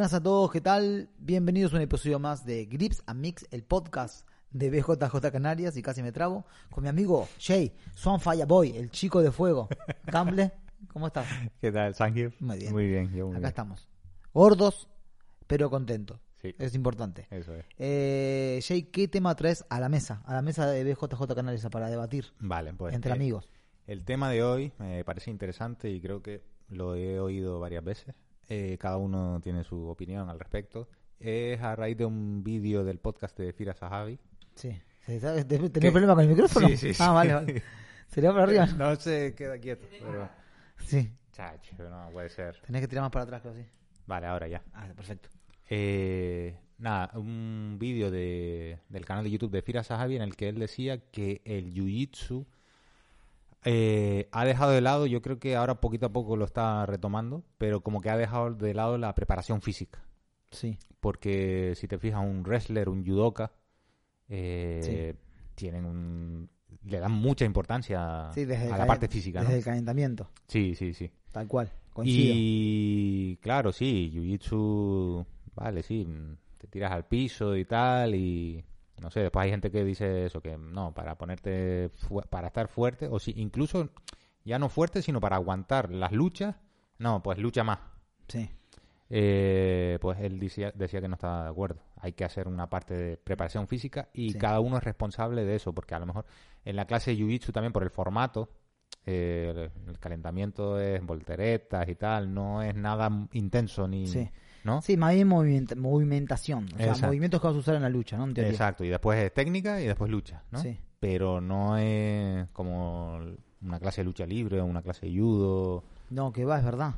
Buenas 0.00 0.14
a 0.14 0.22
todos, 0.22 0.50
¿qué 0.50 0.62
tal? 0.62 1.10
Bienvenidos 1.18 1.74
a 1.74 1.76
un 1.76 1.82
episodio 1.82 2.18
más 2.18 2.46
de 2.46 2.64
Grips 2.64 3.02
and 3.04 3.20
Mix, 3.20 3.46
el 3.50 3.62
podcast 3.64 4.26
de 4.50 4.70
BJJ 4.70 5.30
Canarias, 5.30 5.76
y 5.76 5.82
casi 5.82 6.02
me 6.02 6.10
trabo, 6.10 6.46
con 6.70 6.82
mi 6.84 6.88
amigo 6.88 7.28
Jay, 7.38 7.74
Swan 7.94 8.18
Boy, 8.48 8.78
el 8.78 8.90
chico 8.90 9.20
de 9.20 9.30
fuego. 9.30 9.68
Gamble, 10.06 10.52
¿cómo 10.90 11.08
estás? 11.08 11.26
¿Qué 11.60 11.70
tal, 11.70 11.94
Sanji? 11.94 12.28
Muy 12.40 12.56
bien. 12.56 12.72
Muy 12.72 12.86
bien, 12.86 13.12
yo 13.12 13.26
muy 13.26 13.32
Acá 13.34 13.40
bien. 13.40 13.48
estamos. 13.48 13.88
Gordos, 14.32 14.88
pero 15.46 15.68
contentos. 15.68 16.18
Sí, 16.40 16.54
Es 16.58 16.74
importante. 16.74 17.26
eso 17.30 17.54
es. 17.54 17.66
Eh, 17.76 18.58
Jay, 18.66 18.84
¿qué 18.84 19.06
tema 19.06 19.36
traes 19.36 19.66
a 19.68 19.80
la 19.80 19.90
mesa? 19.90 20.22
A 20.24 20.32
la 20.32 20.40
mesa 20.40 20.66
de 20.66 20.82
BJJ 20.82 21.34
Canarias 21.34 21.68
para 21.70 21.90
debatir 21.90 22.32
Vale, 22.38 22.72
pues. 22.72 22.94
entre 22.94 23.10
eh, 23.10 23.16
amigos. 23.16 23.50
El 23.86 24.06
tema 24.06 24.30
de 24.30 24.42
hoy 24.42 24.72
me 24.78 25.04
parece 25.04 25.30
interesante 25.30 25.90
y 25.90 26.00
creo 26.00 26.22
que 26.22 26.42
lo 26.70 26.94
he 26.94 27.20
oído 27.20 27.60
varias 27.60 27.84
veces. 27.84 28.14
Eh, 28.50 28.76
cada 28.78 28.96
uno 28.96 29.40
tiene 29.40 29.62
su 29.64 29.86
opinión 29.88 30.28
al 30.28 30.38
respecto. 30.38 30.88
Es 31.18 31.60
a 31.62 31.76
raíz 31.76 31.96
de 31.96 32.04
un 32.04 32.42
vídeo 32.42 32.82
del 32.84 32.98
podcast 32.98 33.38
de 33.38 33.52
Fira 33.52 33.74
Sahabi. 33.74 34.18
Sí. 34.56 34.76
¿Se 35.06 35.20
sabe- 35.20 35.44
¿Tenés 35.44 35.70
¿Qué? 35.72 35.90
problema 35.92 36.14
con 36.14 36.24
el 36.24 36.28
micrófono? 36.30 36.66
Sí, 36.68 36.76
sí, 36.76 36.92
sí. 36.94 37.02
Ah, 37.02 37.12
vale, 37.12 37.34
vale. 37.34 37.62
¿Sería 38.08 38.32
para 38.32 38.42
arriba? 38.42 38.66
No 38.66 38.96
se 38.96 39.34
queda 39.36 39.56
quieto, 39.58 39.86
pero. 39.90 40.28
Sí. 40.78 41.10
Chacho, 41.32 41.76
no 41.88 42.10
puede 42.12 42.28
ser. 42.28 42.60
Tenés 42.66 42.80
que 42.82 42.88
tirar 42.88 43.02
más 43.04 43.12
para 43.12 43.22
atrás, 43.22 43.40
creo, 43.40 43.54
sí. 43.54 43.64
Vale, 44.06 44.26
ahora 44.26 44.48
ya. 44.48 44.62
Ah, 44.74 44.88
perfecto. 44.96 45.28
Eh, 45.68 46.58
nada, 46.78 47.16
un 47.16 47.76
vídeo 47.78 48.10
de, 48.10 48.80
del 48.88 49.04
canal 49.04 49.22
de 49.22 49.30
YouTube 49.30 49.52
de 49.52 49.62
Fira 49.62 49.84
Sahabi 49.84 50.16
en 50.16 50.22
el 50.22 50.34
que 50.34 50.48
él 50.48 50.58
decía 50.58 50.98
que 51.12 51.40
el 51.44 51.72
jiu-jitsu 51.72 52.44
eh, 53.64 54.28
ha 54.32 54.44
dejado 54.44 54.72
de 54.72 54.80
lado, 54.80 55.06
yo 55.06 55.20
creo 55.22 55.38
que 55.38 55.56
ahora 55.56 55.80
poquito 55.80 56.06
a 56.06 56.12
poco 56.12 56.36
lo 56.36 56.44
está 56.44 56.86
retomando, 56.86 57.44
pero 57.58 57.82
como 57.82 58.00
que 58.00 58.10
ha 58.10 58.16
dejado 58.16 58.54
de 58.54 58.74
lado 58.74 58.98
la 58.98 59.14
preparación 59.14 59.60
física. 59.60 60.02
Sí. 60.50 60.78
Porque 61.00 61.74
si 61.76 61.86
te 61.88 61.98
fijas, 61.98 62.24
un 62.24 62.42
wrestler, 62.42 62.88
un 62.88 63.04
judoka, 63.04 63.52
eh, 64.28 65.14
tienen 65.54 65.84
un, 65.84 66.48
le 66.84 67.00
dan 67.00 67.12
mucha 67.12 67.44
importancia 67.44 68.30
Sí, 68.34 68.44
desde 68.44 68.66
el 68.66 68.72
a 68.72 68.78
la 68.78 68.86
parte 68.86 69.08
física, 69.08 69.40
¿no? 69.40 69.46
Desde 69.46 69.58
el 69.58 69.64
calentamiento, 69.64 70.30
Sí, 70.46 70.74
sí, 70.74 70.94
sí. 70.94 71.10
tal 71.32 71.46
cual. 71.48 71.70
Coincido. 71.92 72.34
Y 72.36 73.38
claro, 73.42 73.72
sí, 73.72 74.10
Jiu-Jitsu, 74.14 75.26
vale, 75.54 75.82
sí, 75.82 76.06
te 76.58 76.66
tiras 76.68 76.92
al 76.92 77.06
piso 77.06 77.56
y 77.56 77.64
tal 77.64 78.14
y 78.14 78.64
no 79.00 79.10
sé, 79.10 79.20
después 79.20 79.44
hay 79.44 79.50
gente 79.50 79.70
que 79.70 79.84
dice 79.84 80.26
eso, 80.26 80.40
que 80.40 80.56
no, 80.56 80.92
para 80.94 81.16
ponerte, 81.16 81.90
para 82.28 82.48
estar 82.48 82.68
fuerte, 82.68 83.08
o 83.10 83.18
si 83.18 83.32
incluso 83.36 83.88
ya 84.44 84.58
no 84.58 84.68
fuerte, 84.68 85.02
sino 85.02 85.20
para 85.20 85.36
aguantar 85.36 85.90
las 85.90 86.12
luchas, 86.12 86.56
no, 86.98 87.22
pues 87.22 87.38
lucha 87.38 87.64
más. 87.64 87.78
Sí. 88.28 88.48
Eh, 89.12 89.98
pues 90.00 90.20
él 90.20 90.38
decía, 90.38 90.72
decía 90.74 91.00
que 91.00 91.08
no 91.08 91.14
estaba 91.14 91.42
de 91.44 91.50
acuerdo. 91.50 91.80
Hay 91.96 92.12
que 92.12 92.24
hacer 92.24 92.46
una 92.46 92.68
parte 92.70 92.94
de 92.94 93.16
preparación 93.16 93.66
física 93.66 94.08
y 94.12 94.32
Sí. 94.32 94.38
cada 94.38 94.60
uno 94.60 94.76
es 94.76 94.84
responsable 94.84 95.44
de 95.44 95.56
eso, 95.56 95.72
porque 95.72 95.94
a 95.94 95.98
lo 95.98 96.06
mejor 96.06 96.26
en 96.64 96.76
la 96.76 96.84
clase 96.84 97.10
de 97.10 97.16
Jiu-Jitsu 97.18 97.52
también 97.52 97.72
por 97.72 97.82
el 97.82 97.90
formato, 97.90 98.50
eh, 99.06 99.70
el, 99.84 99.88
el 99.88 99.98
calentamiento 99.98 100.78
es 100.78 101.04
volteretas 101.04 101.88
y 101.88 101.96
tal, 101.96 102.32
no 102.32 102.62
es 102.62 102.74
nada 102.74 103.10
intenso 103.32 103.88
ni... 103.88 104.06
Sí. 104.06 104.30
¿No? 104.64 104.82
Sí, 104.82 104.96
más 104.96 105.14
bien 105.14 105.26
movimenta- 105.28 105.74
movimentación. 105.74 106.66
O 106.74 106.76
sea, 106.78 106.92
movimientos 107.06 107.40
que 107.40 107.46
vas 107.46 107.56
a 107.56 107.58
usar 107.60 107.74
en 107.76 107.82
la 107.82 107.88
lucha, 107.88 108.16
¿no? 108.18 108.24
En. 108.24 108.34
Exacto, 108.50 108.84
y 108.84 108.88
después 108.88 109.18
es 109.18 109.32
técnica 109.32 109.80
y 109.80 109.86
después 109.86 110.10
lucha, 110.10 110.42
¿no? 110.50 110.60
Sí. 110.62 110.78
Pero 110.98 111.40
no 111.40 111.78
es 111.78 112.46
como 112.52 113.18
una 113.62 113.78
clase 113.80 114.02
de 114.02 114.04
lucha 114.04 114.26
libre 114.26 114.60
o 114.60 114.64
una 114.66 114.82
clase 114.82 115.06
de 115.06 115.18
judo. 115.18 115.82
No, 116.10 116.32
que 116.32 116.44
va, 116.44 116.58
es 116.58 116.64
verdad. 116.64 116.94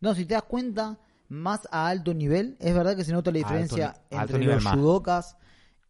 No, 0.00 0.14
si 0.14 0.26
te 0.26 0.34
das 0.34 0.44
cuenta, 0.44 0.98
más 1.28 1.66
a 1.72 1.88
alto 1.88 2.12
nivel, 2.14 2.56
es 2.60 2.74
verdad 2.74 2.94
que 2.96 3.04
se 3.04 3.12
nota 3.12 3.30
la 3.32 3.38
diferencia 3.38 3.86
alto 3.88 4.36
entre 4.36 4.38
los 4.54 4.64
judokas 4.76 5.36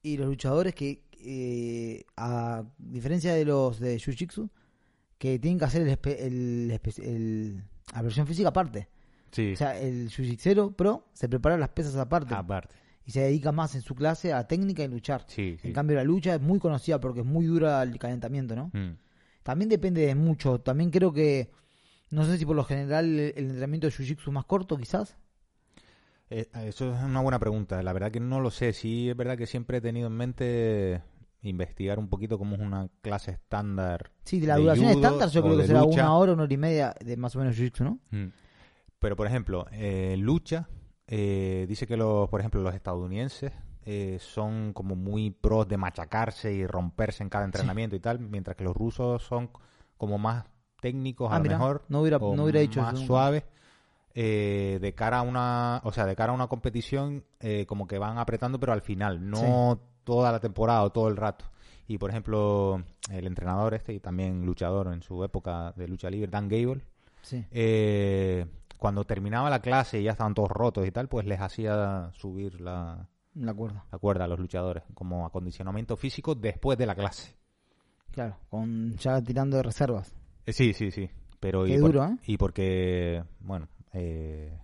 y 0.03 0.17
los 0.17 0.27
luchadores 0.29 0.75
que, 0.75 1.03
eh, 1.25 2.05
a 2.17 2.63
diferencia 2.79 3.35
de 3.35 3.45
los 3.45 3.79
de 3.81 3.97
Jiu-Jitsu, 3.97 4.49
que 5.19 5.39
tienen 5.39 5.59
que 5.59 5.65
hacer 5.67 5.83
el, 5.83 5.89
espe- 5.99 6.17
el, 6.19 6.71
espe- 6.73 7.03
el- 7.05 7.65
la 7.95 8.03
versión 8.03 8.27
física 8.27 8.49
aparte. 8.49 8.89
Sí, 9.33 9.53
O 9.55 9.57
sea, 9.57 9.79
el 9.81 10.09
Jiu-Jitsu 10.11 10.75
pro 10.75 11.07
se 11.13 11.29
prepara 11.29 11.57
las 11.57 11.71
pesas 11.71 11.97
aparte 11.97 12.35
aparte. 12.35 12.75
y 13.05 13.11
se 13.13 13.21
dedica 13.23 13.51
más 13.51 13.75
en 13.75 13.81
su 13.83 13.95
clase 13.95 14.33
a 14.33 14.47
técnica 14.47 14.85
y 14.85 14.89
luchar. 14.89 15.25
Sí, 15.27 15.57
sí. 15.61 15.69
En 15.69 15.75
cambio, 15.75 15.97
la 15.97 16.05
lucha 16.05 16.35
es 16.35 16.41
muy 16.41 16.59
conocida 16.59 17.01
porque 17.01 17.21
es 17.21 17.27
muy 17.27 17.47
dura 17.47 17.83
el 17.83 17.99
calentamiento, 17.99 18.55
¿no? 18.55 18.71
Mm. 18.75 18.97
También 19.43 19.69
depende 19.69 20.07
de 20.07 20.15
mucho. 20.15 20.61
También 20.61 20.91
creo 20.91 21.13
que, 21.13 21.51
no 22.11 22.25
sé 22.25 22.39
si 22.39 22.47
por 22.47 22.55
lo 22.55 22.63
general 22.65 23.07
el, 23.07 23.33
el 23.37 23.45
entrenamiento 23.47 23.87
de 23.89 23.93
Jiu-Jitsu 23.93 24.21
es 24.29 24.33
más 24.33 24.45
corto, 24.45 24.77
quizás. 24.77 25.17
Eh, 26.31 26.49
eso 26.67 26.95
es 26.95 27.03
una 27.03 27.21
buena 27.21 27.39
pregunta. 27.39 27.83
La 27.83 27.93
verdad 27.93 28.11
que 28.11 28.21
no 28.21 28.41
lo 28.41 28.51
sé. 28.51 28.73
Sí, 28.73 29.09
es 29.11 29.17
verdad 29.17 29.37
que 29.37 29.47
siempre 29.47 29.79
he 29.79 29.81
tenido 29.81 30.07
en 30.07 30.13
mente 30.15 31.03
investigar 31.43 31.99
un 31.99 32.09
poquito 32.09 32.39
cómo 32.39 32.55
es 32.57 32.63
una 32.63 32.89
clase 33.01 33.33
estándar. 33.33 34.11
Sí, 34.25 34.41
de 34.41 34.47
la 34.47 34.55
de 34.57 34.61
duración 34.63 34.87
judo 34.93 35.03
estándar 35.03 35.29
yo 35.31 35.43
creo 35.43 35.57
que 35.59 35.67
será 35.67 35.81
lucha. 35.81 36.03
una 36.03 36.15
hora, 36.17 36.33
una 36.33 36.43
hora 36.45 36.55
y 36.55 36.57
media 36.57 36.95
de 37.05 37.17
más 37.17 37.35
o 37.37 37.41
menos 37.41 37.57
Jiu-Jitsu, 37.59 37.85
¿no? 37.85 37.99
Mm. 38.11 38.29
Pero, 39.03 39.17
por 39.17 39.27
ejemplo, 39.27 39.67
eh, 39.73 40.15
lucha, 40.19 40.69
eh, 41.07 41.67
dice 41.69 41.87
que 41.87 41.97
los, 41.99 42.29
por 42.31 42.41
ejemplo, 42.41 42.63
los 42.63 42.75
estadounidenses 42.75 43.53
eh, 43.85 44.17
son 44.21 44.73
como 44.73 44.95
muy 44.95 45.31
pros 45.31 45.67
de 45.69 45.77
machacarse 45.77 46.53
y 46.53 46.67
romperse 46.67 47.23
en 47.25 47.29
cada 47.29 47.45
entrenamiento 47.45 47.97
y 47.97 48.01
tal, 48.01 48.21
mientras 48.21 48.57
que 48.57 48.65
los 48.65 48.75
rusos 48.77 49.23
son 49.25 49.51
como 49.99 50.17
más 50.19 50.45
técnicos 50.81 51.31
a 51.31 51.35
Ah, 51.35 51.39
lo 51.39 51.43
mira, 51.43 51.59
mejor 51.59 51.85
no 51.89 52.01
hubiera- 52.01 52.17
o 52.19 52.35
no 52.37 52.45
hubiera 52.45 52.83
más 52.83 52.95
eso. 52.95 53.07
suaves 53.07 53.45
eh, 54.15 54.79
de 54.81 54.95
cara 54.95 55.19
a 55.19 55.23
una 55.23 55.81
o 55.85 55.91
sea 55.93 56.05
de 56.07 56.15
cara 56.15 56.33
a 56.33 56.35
una 56.35 56.47
competición 56.49 57.25
eh, 57.41 57.65
como 57.67 57.87
que 57.87 57.97
van 57.99 58.19
apretando 58.19 58.61
pero 58.61 58.73
al 58.75 58.83
final 58.83 59.31
no 59.31 59.81
toda 60.05 60.31
la 60.31 60.39
temporada 60.39 60.83
o 60.83 60.91
todo 60.93 61.09
el 61.09 61.17
rato 61.17 61.47
y 61.89 61.97
por 61.99 62.11
ejemplo 62.11 62.83
el 63.11 63.27
entrenador 63.27 63.73
este 63.75 63.95
y 63.95 64.01
también 64.01 64.45
luchador 64.45 64.89
en 64.93 65.03
su 65.03 65.25
época 65.25 65.73
de 65.77 65.89
lucha 65.89 66.11
libre 66.11 66.31
Dan 66.31 66.49
Gable 66.49 66.83
Sí. 67.23 67.45
eh, 67.53 68.45
cuando 68.83 69.05
terminaba 69.05 69.49
la 69.49 69.61
clase 69.61 70.01
y 70.01 70.03
ya 70.03 70.11
estaban 70.11 70.35
todos 70.35 70.51
rotos 70.51 70.85
y 70.85 70.91
tal, 70.91 71.07
pues 71.09 71.25
les 71.25 71.41
hacía 71.41 72.11
subir 72.15 72.61
la, 72.61 73.09
De 73.33 73.49
acuerdo. 73.49 73.81
la 73.93 73.99
cuerda 73.99 74.25
a 74.25 74.27
los 74.27 74.41
luchadores 74.41 74.83
como 74.93 75.25
acondicionamiento 75.25 75.97
físico 75.97 76.35
después 76.35 76.77
de 76.77 76.87
la 76.87 76.97
clase. 76.97 77.37
Claro, 78.11 78.37
con 78.51 78.97
ya 78.97 79.23
tirando 79.23 79.57
de 79.57 79.63
reservas. 79.63 80.13
Eh, 80.47 80.53
sí, 80.53 80.73
sí, 80.73 80.91
sí. 80.91 81.09
Pero 81.39 81.65
Qué 81.65 81.77
y, 81.77 81.79
por- 81.81 81.93
duro, 81.93 82.05
¿eh? 82.07 82.17
y 82.27 82.37
porque, 82.37 83.23
bueno, 83.39 83.69
eh, 83.93 84.59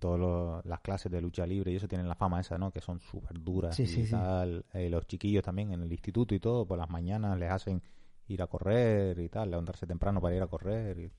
todas 0.00 0.64
las 0.66 0.80
clases 0.80 1.12
de 1.12 1.20
lucha 1.20 1.46
libre 1.46 1.70
y 1.70 1.76
eso 1.76 1.86
tienen 1.86 2.08
la 2.08 2.16
fama 2.16 2.40
esa, 2.40 2.58
¿no? 2.58 2.72
Que 2.72 2.80
son 2.80 2.98
súper 2.98 3.38
duras 3.40 3.76
Sí, 3.76 3.84
y 3.84 3.86
sí, 3.86 4.04
sí. 4.06 4.10
tal. 4.10 4.64
Eh, 4.74 4.90
los 4.90 5.06
chiquillos 5.06 5.44
también 5.44 5.70
en 5.72 5.82
el 5.82 5.92
instituto 5.92 6.34
y 6.34 6.40
todo, 6.40 6.66
por 6.66 6.76
las 6.76 6.90
mañanas 6.90 7.38
les 7.38 7.50
hacen 7.52 7.80
ir 8.26 8.42
a 8.42 8.48
correr 8.48 9.18
y 9.20 9.28
tal, 9.28 9.50
levantarse 9.50 9.86
temprano 9.86 10.20
para 10.20 10.34
ir 10.34 10.42
a 10.42 10.48
correr. 10.48 10.98
y- 10.98 11.12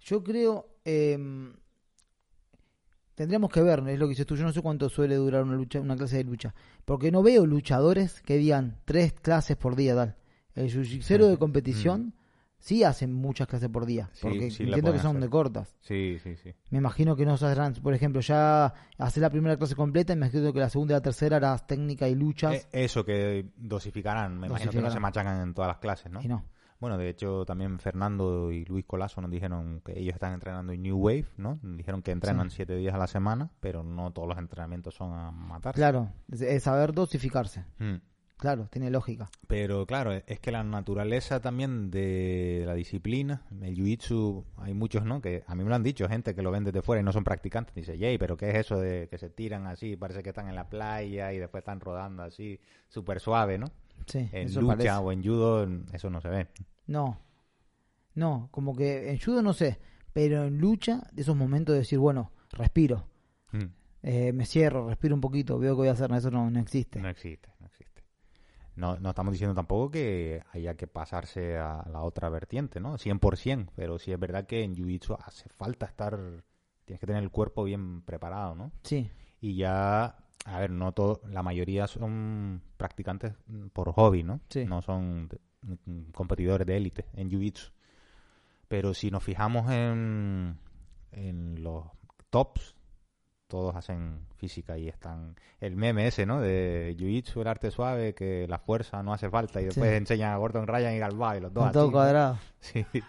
Yo 0.00 0.22
creo. 0.22 0.66
eh, 0.84 1.18
tendríamos 3.14 3.50
que 3.50 3.60
ver, 3.62 3.80
es 3.88 3.98
lo 3.98 4.06
que 4.06 4.10
dices 4.10 4.26
tú. 4.26 4.36
Yo 4.36 4.44
no 4.44 4.52
sé 4.52 4.62
cuánto 4.62 4.88
suele 4.88 5.14
durar 5.16 5.42
una 5.42 5.54
lucha, 5.56 5.80
una 5.80 5.96
clase 5.96 6.16
de 6.18 6.24
lucha. 6.24 6.54
Porque 6.84 7.10
no 7.10 7.22
veo 7.22 7.46
luchadores 7.46 8.22
que 8.22 8.36
digan 8.38 8.78
tres 8.84 9.12
clases 9.12 9.56
por 9.56 9.76
día, 9.76 9.94
tal. 9.94 10.16
El 10.54 10.70
jiu 10.70 11.26
de 11.28 11.38
competición 11.38 12.14
sí 12.58 12.82
hacen 12.84 13.12
muchas 13.12 13.46
clases 13.46 13.68
por 13.68 13.86
día. 13.86 14.10
Sí, 14.12 14.20
Porque 14.22 14.50
sí 14.50 14.62
entiendo 14.64 14.92
que 14.92 14.98
son 14.98 15.10
hacer. 15.16 15.22
de 15.22 15.28
cortas. 15.30 15.76
Sí, 15.80 16.18
sí, 16.22 16.36
sí. 16.36 16.52
Me 16.70 16.78
imagino 16.78 17.14
que 17.16 17.24
no 17.24 17.36
saldrán, 17.36 17.74
por 17.74 17.94
ejemplo, 17.94 18.20
ya 18.20 18.72
hacer 18.98 19.22
la 19.22 19.30
primera 19.30 19.56
clase 19.56 19.74
completa 19.74 20.12
y 20.12 20.16
me 20.16 20.26
imagino 20.26 20.52
que 20.52 20.58
la 20.58 20.68
segunda 20.70 20.94
y 20.94 20.96
la 20.96 21.02
tercera 21.02 21.36
harás 21.36 21.66
técnica 21.66 22.08
y 22.08 22.14
luchas. 22.14 22.54
Eh, 22.54 22.84
eso, 22.84 23.04
que 23.04 23.50
dosificarán. 23.56 24.38
Me 24.38 24.46
imagino 24.48 24.70
que 24.72 24.80
no 24.80 24.90
se 24.90 25.00
machacan 25.00 25.40
en 25.42 25.54
todas 25.54 25.68
las 25.68 25.78
clases, 25.78 26.10
¿no? 26.10 26.22
Y 26.22 26.28
no. 26.28 26.44
Bueno, 26.80 26.96
de 26.96 27.08
hecho, 27.10 27.44
también 27.44 27.78
Fernando 27.78 28.50
y 28.50 28.64
Luis 28.64 28.86
Colazo 28.86 29.20
nos 29.20 29.30
dijeron 29.30 29.82
que 29.84 29.98
ellos 29.98 30.14
están 30.14 30.32
entrenando 30.32 30.72
en 30.72 30.82
New 30.82 30.96
Wave, 30.96 31.26
¿no? 31.36 31.58
Dijeron 31.62 32.00
que 32.02 32.10
entrenan 32.10 32.50
Sí. 32.50 32.56
siete 32.56 32.74
días 32.76 32.94
a 32.94 32.98
la 32.98 33.06
semana, 33.06 33.50
pero 33.60 33.82
no 33.84 34.10
todos 34.12 34.26
los 34.28 34.38
entrenamientos 34.38 34.94
son 34.94 35.12
a 35.12 35.30
matar. 35.30 35.74
Claro, 35.74 36.08
es 36.30 36.62
saber 36.62 36.92
dosificarse. 36.94 37.64
Mm. 37.78 37.96
Claro, 38.38 38.68
tiene 38.70 38.90
lógica. 38.90 39.28
Pero 39.48 39.84
claro, 39.84 40.12
es 40.14 40.40
que 40.40 40.50
la 40.50 40.64
naturaleza 40.64 41.40
también 41.40 41.90
de 41.90 42.62
la 42.64 42.72
disciplina, 42.72 43.42
el 43.60 43.76
jiu-jitsu, 43.76 44.44
hay 44.56 44.72
muchos, 44.72 45.04
¿no? 45.04 45.20
Que 45.20 45.44
a 45.46 45.54
mí 45.54 45.62
me 45.62 45.68
lo 45.68 45.76
han 45.76 45.82
dicho, 45.82 46.08
gente 46.08 46.34
que 46.34 46.40
lo 46.40 46.50
ven 46.50 46.64
desde 46.64 46.80
fuera 46.80 47.02
y 47.02 47.04
no 47.04 47.12
son 47.12 47.22
practicantes. 47.24 47.74
Dice, 47.74 47.98
Jay, 47.98 48.16
pero 48.16 48.38
¿qué 48.38 48.48
es 48.48 48.56
eso 48.56 48.78
de 48.80 49.08
que 49.10 49.18
se 49.18 49.28
tiran 49.28 49.66
así? 49.66 49.94
Parece 49.94 50.22
que 50.22 50.30
están 50.30 50.48
en 50.48 50.54
la 50.54 50.70
playa 50.70 51.34
y 51.34 51.38
después 51.38 51.60
están 51.60 51.80
rodando 51.80 52.22
así, 52.22 52.58
súper 52.88 53.20
suave, 53.20 53.58
¿no? 53.58 53.66
Sí, 54.06 54.28
En 54.32 54.52
lucha 54.54 54.66
parece. 54.66 54.90
o 54.90 55.12
en 55.12 55.22
judo, 55.22 55.66
eso 55.92 56.10
no 56.10 56.20
se 56.20 56.28
ve. 56.28 56.48
No, 56.86 57.18
no, 58.14 58.48
como 58.50 58.74
que 58.76 59.10
en 59.10 59.18
judo 59.20 59.42
no 59.42 59.52
sé, 59.52 59.78
pero 60.12 60.44
en 60.44 60.58
lucha, 60.58 61.02
de 61.12 61.22
esos 61.22 61.36
momentos 61.36 61.72
de 61.74 61.80
decir, 61.80 61.98
bueno, 61.98 62.32
respiro, 62.50 63.06
Mm. 63.52 63.64
eh, 64.02 64.32
me 64.32 64.46
cierro, 64.46 64.88
respiro 64.88 65.14
un 65.14 65.20
poquito, 65.20 65.58
veo 65.58 65.74
qué 65.74 65.78
voy 65.78 65.88
a 65.88 65.92
hacer, 65.92 66.10
eso 66.12 66.30
no, 66.30 66.50
no 66.50 66.60
existe. 66.60 67.00
No 67.00 67.08
existe, 67.08 67.52
no 67.60 67.66
existe. 67.66 68.02
No, 68.76 68.96
no 68.98 69.10
estamos 69.10 69.32
diciendo 69.32 69.54
tampoco 69.54 69.90
que 69.90 70.42
haya 70.52 70.74
que 70.76 70.86
pasarse 70.86 71.58
a 71.58 71.84
la 71.92 72.00
otra 72.02 72.28
vertiente, 72.30 72.80
¿no? 72.80 72.96
100%, 72.96 73.70
pero 73.74 73.98
sí 73.98 74.12
es 74.12 74.18
verdad 74.18 74.46
que 74.46 74.62
en 74.62 74.74
Jiu-Jitsu 74.74 75.16
hace 75.24 75.48
falta 75.50 75.86
estar 75.86 76.18
tienes 76.84 77.00
que 77.00 77.06
tener 77.06 77.22
el 77.22 77.30
cuerpo 77.30 77.64
bien 77.64 78.02
preparado, 78.02 78.54
¿no? 78.54 78.72
Sí, 78.82 79.10
Y 79.40 79.56
ya, 79.56 80.16
a 80.46 80.58
ver, 80.58 80.70
no 80.70 80.92
todo, 80.92 81.20
la 81.28 81.42
mayoría 81.42 81.86
son 81.86 82.62
practicantes 82.76 83.34
por 83.72 83.92
hobby, 83.92 84.22
¿no? 84.22 84.40
Sí. 84.48 84.64
No 84.64 84.80
son 84.82 85.28
competidores 86.12 86.66
de 86.66 86.76
élite 86.76 87.06
en 87.14 87.30
Jiu-Jitsu. 87.30 87.70
Pero 88.68 88.94
si 88.94 89.10
nos 89.10 89.22
fijamos 89.22 89.70
en, 89.70 90.56
en 91.12 91.62
los 91.62 91.84
tops, 92.30 92.74
todos 93.48 93.74
hacen 93.74 94.26
física 94.36 94.78
y 94.78 94.88
están... 94.88 95.34
El 95.60 95.74
meme 95.76 96.06
ese, 96.06 96.24
¿no? 96.24 96.40
De 96.40 96.94
Jiu-Jitsu, 96.96 97.40
el 97.40 97.48
arte 97.48 97.70
suave, 97.72 98.14
que 98.14 98.46
la 98.48 98.58
fuerza 98.60 99.02
no 99.02 99.12
hace 99.12 99.28
falta 99.28 99.60
y 99.60 99.64
después 99.66 99.90
Sí. 99.90 99.96
enseñan 99.96 100.32
a 100.32 100.36
Gordon 100.36 100.66
Ryan 100.68 100.94
y 100.94 100.98
Galvao 100.98 101.36
y 101.36 101.40
los 101.40 101.52
dos 101.52 101.64
con 101.64 101.72
todo 101.72 101.84
así. 101.84 101.92
cuadrado. 101.92 102.38
Sí, 102.60 102.84
Que 102.84 103.02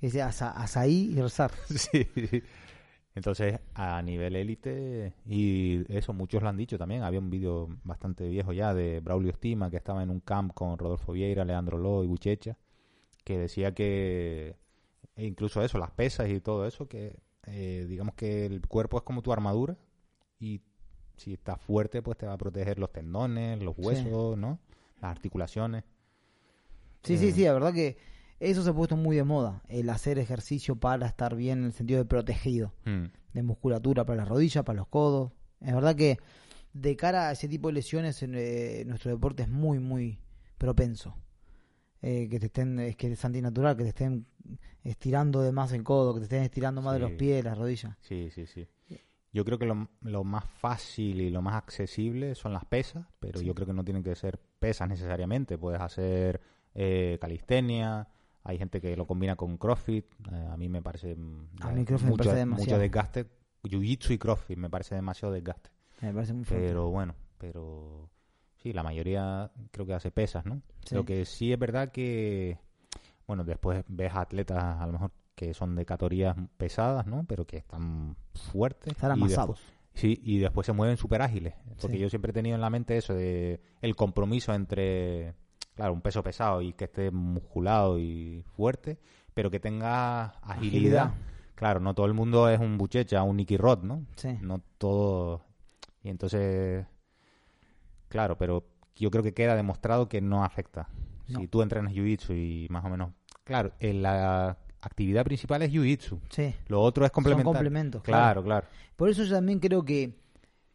dice 0.00 0.22
asa- 0.22 0.50
azaí 0.52 1.12
y 1.16 1.20
rezar. 1.20 1.52
sí, 1.66 2.04
sí. 2.14 2.42
Entonces, 3.14 3.60
a 3.74 4.02
nivel 4.02 4.34
élite, 4.34 5.12
y 5.24 5.84
eso 5.96 6.12
muchos 6.12 6.42
lo 6.42 6.48
han 6.48 6.56
dicho 6.56 6.76
también, 6.78 7.02
había 7.04 7.20
un 7.20 7.30
vídeo 7.30 7.68
bastante 7.84 8.28
viejo 8.28 8.52
ya 8.52 8.74
de 8.74 8.98
Braulio 9.00 9.30
Estima 9.30 9.70
que 9.70 9.76
estaba 9.76 10.02
en 10.02 10.10
un 10.10 10.18
camp 10.20 10.52
con 10.52 10.76
Rodolfo 10.78 11.12
Vieira, 11.12 11.44
Leandro 11.44 11.78
Ló 11.78 12.02
y 12.02 12.08
Buchecha, 12.08 12.56
que 13.22 13.38
decía 13.38 13.72
que, 13.72 14.56
e 15.16 15.26
incluso 15.26 15.62
eso, 15.62 15.78
las 15.78 15.92
pesas 15.92 16.28
y 16.28 16.40
todo 16.40 16.66
eso, 16.66 16.88
que 16.88 17.16
eh, 17.46 17.86
digamos 17.88 18.14
que 18.16 18.46
el 18.46 18.66
cuerpo 18.66 18.96
es 18.96 19.04
como 19.04 19.22
tu 19.22 19.32
armadura 19.32 19.76
y 20.40 20.60
si 21.16 21.34
estás 21.34 21.60
fuerte, 21.60 22.02
pues 22.02 22.18
te 22.18 22.26
va 22.26 22.32
a 22.32 22.38
proteger 22.38 22.80
los 22.80 22.92
tendones, 22.92 23.62
los 23.62 23.76
Sí. 23.76 23.82
huesos, 23.82 24.36
¿no? 24.36 24.58
Las 25.00 25.12
articulaciones. 25.12 25.84
Sí, 27.04 27.14
Eh. 27.14 27.18
sí, 27.18 27.30
sí, 27.32 27.44
la 27.44 27.52
verdad 27.52 27.72
que 27.72 27.96
eso 28.40 28.62
se 28.62 28.70
ha 28.70 28.74
puesto 28.74 28.96
muy 28.96 29.16
de 29.16 29.24
moda, 29.24 29.62
el 29.68 29.88
hacer 29.90 30.18
ejercicio 30.18 30.76
para 30.76 31.06
estar 31.06 31.34
bien 31.36 31.60
en 31.60 31.64
el 31.66 31.72
sentido 31.72 31.98
de 31.98 32.04
protegido, 32.04 32.72
Mm, 32.84 33.04
de 33.32 33.42
musculatura 33.42 34.04
para 34.04 34.18
las 34.18 34.28
rodillas, 34.28 34.64
para 34.64 34.76
los 34.78 34.88
codos. 34.88 35.32
Es 35.60 35.74
verdad 35.74 35.96
que 35.96 36.18
de 36.72 36.96
cara 36.96 37.28
a 37.28 37.32
ese 37.32 37.48
tipo 37.48 37.68
de 37.68 37.74
lesiones 37.74 38.22
en, 38.22 38.34
eh, 38.36 38.84
nuestro 38.86 39.10
deporte 39.10 39.42
es 39.44 39.48
muy, 39.48 39.78
muy 39.78 40.18
propenso. 40.58 41.16
Eh, 42.02 42.28
que 42.28 42.38
te 42.38 42.46
estén, 42.46 42.78
es 42.80 42.96
que 42.96 43.10
es 43.12 43.24
antinatural, 43.24 43.76
que 43.76 43.84
te 43.84 43.88
estén 43.90 44.26
estirando 44.82 45.40
de 45.40 45.52
más 45.52 45.72
el 45.72 45.82
codo, 45.82 46.12
que 46.12 46.20
te 46.20 46.24
estén 46.24 46.42
estirando 46.42 46.82
más 46.82 46.94
de 46.94 47.00
los 47.00 47.12
pies, 47.12 47.42
las 47.44 47.56
rodillas. 47.56 47.96
Sí, 48.00 48.28
sí, 48.30 48.46
sí. 48.46 48.68
Yo 49.32 49.44
creo 49.44 49.58
que 49.58 49.66
lo, 49.66 49.88
lo 50.02 50.22
más 50.22 50.44
fácil 50.44 51.20
y 51.20 51.30
lo 51.30 51.42
más 51.42 51.54
accesible 51.56 52.34
son 52.36 52.52
las 52.52 52.64
pesas, 52.66 53.06
pero 53.18 53.40
Sí. 53.40 53.46
yo 53.46 53.54
creo 53.54 53.66
que 53.66 53.72
no 53.72 53.82
tienen 53.84 54.02
que 54.04 54.14
ser 54.14 54.38
pesas 54.60 54.88
necesariamente. 54.88 55.58
Puedes 55.58 55.80
hacer 55.80 56.40
eh, 56.74 57.18
calistenia, 57.20 58.06
hay 58.44 58.58
gente 58.58 58.80
que 58.80 58.96
lo 58.96 59.06
combina 59.06 59.36
con 59.36 59.56
CrossFit. 59.56 60.04
eh, 60.32 60.48
a 60.50 60.56
mí 60.56 60.68
me 60.68 60.82
parece 60.82 61.14
mm, 61.16 61.48
A 61.62 61.70
mí 61.72 61.84
CrossFit 61.84 62.04
me 62.06 62.10
mucho, 62.12 62.24
parece 62.30 62.46
mucho 62.46 62.78
desgaste. 62.78 63.26
Jiu-Jitsu 63.64 64.10
y 64.12 64.18
CrossFit 64.18 64.58
me 64.58 64.68
parece 64.70 64.94
demasiado 64.94 65.32
desgaste. 65.34 65.70
Me 66.02 66.12
parece 66.12 66.34
muy 66.34 66.44
fuerte. 66.44 66.66
Pero 66.68 66.90
bueno, 66.90 67.14
pero 67.38 68.10
sí, 68.56 68.72
la 68.72 68.82
mayoría 68.82 69.50
creo 69.70 69.86
que 69.86 69.94
hace 69.94 70.10
pesas, 70.10 70.44
¿no? 70.44 70.60
Sí. 70.84 70.94
Lo 70.94 71.04
que 71.04 71.24
sí 71.24 71.52
es 71.52 71.58
verdad 71.58 71.90
que, 71.90 72.58
bueno, 73.26 73.42
después 73.44 73.82
ves 73.88 74.12
atletas 74.14 74.62
a 74.62 74.86
lo 74.86 74.92
mejor 74.92 75.10
que 75.34 75.54
son 75.54 75.74
de 75.76 75.86
categorías 75.86 76.36
pesadas, 76.58 77.06
¿no? 77.06 77.24
Pero 77.26 77.46
que 77.46 77.56
están 77.56 78.16
fuertes. 78.34 78.92
Están 78.92 79.12
amasados. 79.12 79.60
sí, 79.94 80.20
y 80.22 80.38
después 80.38 80.66
se 80.66 80.72
mueven 80.72 80.96
súper 80.98 81.22
ágiles. 81.22 81.54
Porque 81.80 81.96
Sí. 81.96 82.02
yo 82.02 82.10
siempre 82.10 82.30
he 82.30 82.34
tenido 82.34 82.54
en 82.56 82.60
la 82.60 82.68
mente 82.70 82.96
eso 82.98 83.14
de 83.14 83.60
el 83.80 83.96
compromiso 83.96 84.52
entre, 84.54 85.34
claro, 85.74 85.92
un 85.92 86.00
peso 86.00 86.22
pesado 86.22 86.62
y 86.62 86.72
que 86.72 86.84
esté 86.84 87.10
musculado 87.10 87.98
y 87.98 88.44
fuerte, 88.56 88.98
pero 89.34 89.50
que 89.50 89.60
tenga 89.60 90.24
agilidad. 90.42 90.52
Agilidad. 90.56 91.14
Claro, 91.54 91.80
no 91.80 91.94
todo 91.94 92.06
el 92.06 92.14
mundo 92.14 92.48
es 92.48 92.58
un 92.58 92.76
buchecha, 92.78 93.22
un 93.22 93.36
Nicky 93.36 93.56
Rod, 93.56 93.82
¿no? 93.84 94.04
Sí. 94.16 94.36
no 94.40 94.60
todo 94.78 95.42
y 96.02 96.10
entonces 96.10 96.84
claro 98.08 98.36
pero 98.36 98.64
yo 98.96 99.10
creo 99.10 99.22
que 99.22 99.32
queda 99.34 99.56
demostrado 99.56 100.08
que 100.08 100.20
no 100.20 100.44
afecta 100.44 100.88
No. 101.28 101.40
si 101.40 101.48
tú 101.48 101.62
entrenas 101.62 101.92
jiu-jitsu 101.94 102.34
y 102.36 102.66
más 102.70 102.84
o 102.84 102.88
menos 102.90 103.10
claro 103.44 103.72
en 103.80 104.02
la 104.02 104.58
actividad 104.82 105.24
principal 105.24 105.62
es 105.62 105.72
jiu-jitsu 105.72 106.20
Sí. 106.28 106.54
lo 106.68 106.82
otro 106.82 107.06
es 107.06 107.10
complementar 107.10 107.44
complementos, 107.54 108.02
claro 108.02 108.42
claro 108.42 108.66
Por 108.96 109.08
eso 109.08 109.24
yo 109.24 109.34
también 109.34 109.58
creo 109.60 109.82
que 109.84 110.18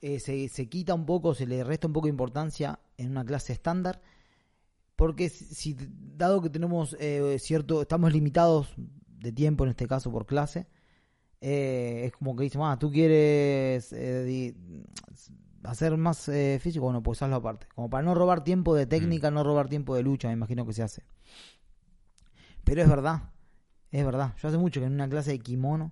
eh, 0.02 0.20
se, 0.20 0.48
se 0.50 0.68
quita 0.68 0.94
un 0.96 1.06
poco, 1.06 1.36
se 1.36 1.46
le 1.46 1.64
resta 1.64 1.86
un 1.88 1.94
poco 1.94 2.08
de 2.08 2.12
importancia 2.12 2.80
en 2.98 3.12
una 3.12 3.24
clase 3.26 3.54
estándar, 3.54 4.02
porque 5.00 5.30
si, 5.30 5.78
dado 6.18 6.42
que 6.42 6.50
tenemos 6.50 6.96
eh, 7.00 7.38
cierto, 7.40 7.82
estamos 7.82 8.12
limitados 8.12 8.74
de 8.78 9.32
tiempo 9.32 9.64
en 9.64 9.70
este 9.70 9.88
caso 9.88 10.12
por 10.12 10.26
clase, 10.26 10.68
eh, 11.42 12.04
es 12.06 12.12
como 12.12 12.36
que 12.36 12.44
dicen, 12.44 12.62
ah, 12.64 12.78
tú 12.78 12.92
quieres 12.92 13.94
eh, 13.94 14.24
di- 14.26 14.84
hacer 15.64 15.96
más 15.96 16.28
eh, 16.28 16.60
físico, 16.62 16.84
bueno, 16.84 17.02
pues 17.02 17.22
hazlo 17.22 17.38
aparte, 17.38 17.68
como 17.74 17.90
para 17.90 18.04
no 18.04 18.14
robar 18.14 18.44
tiempo 18.44 18.76
de 18.76 18.86
técnica, 18.88 19.32
no 19.32 19.44
robar 19.44 19.70
tiempo 19.70 19.96
de 19.96 20.04
lucha, 20.04 20.28
me 20.28 20.34
imagino 20.34 20.66
que 20.66 20.74
se 20.74 20.84
hace. 20.84 21.04
Pero 22.66 22.82
es 22.82 22.90
verdad, 22.90 23.22
es 23.92 24.06
verdad. 24.06 24.34
Yo 24.42 24.50
hace 24.50 24.58
mucho 24.58 24.80
que 24.82 24.86
en 24.88 24.94
una 24.94 25.08
clase 25.10 25.32
de 25.32 25.40
kimono 25.40 25.92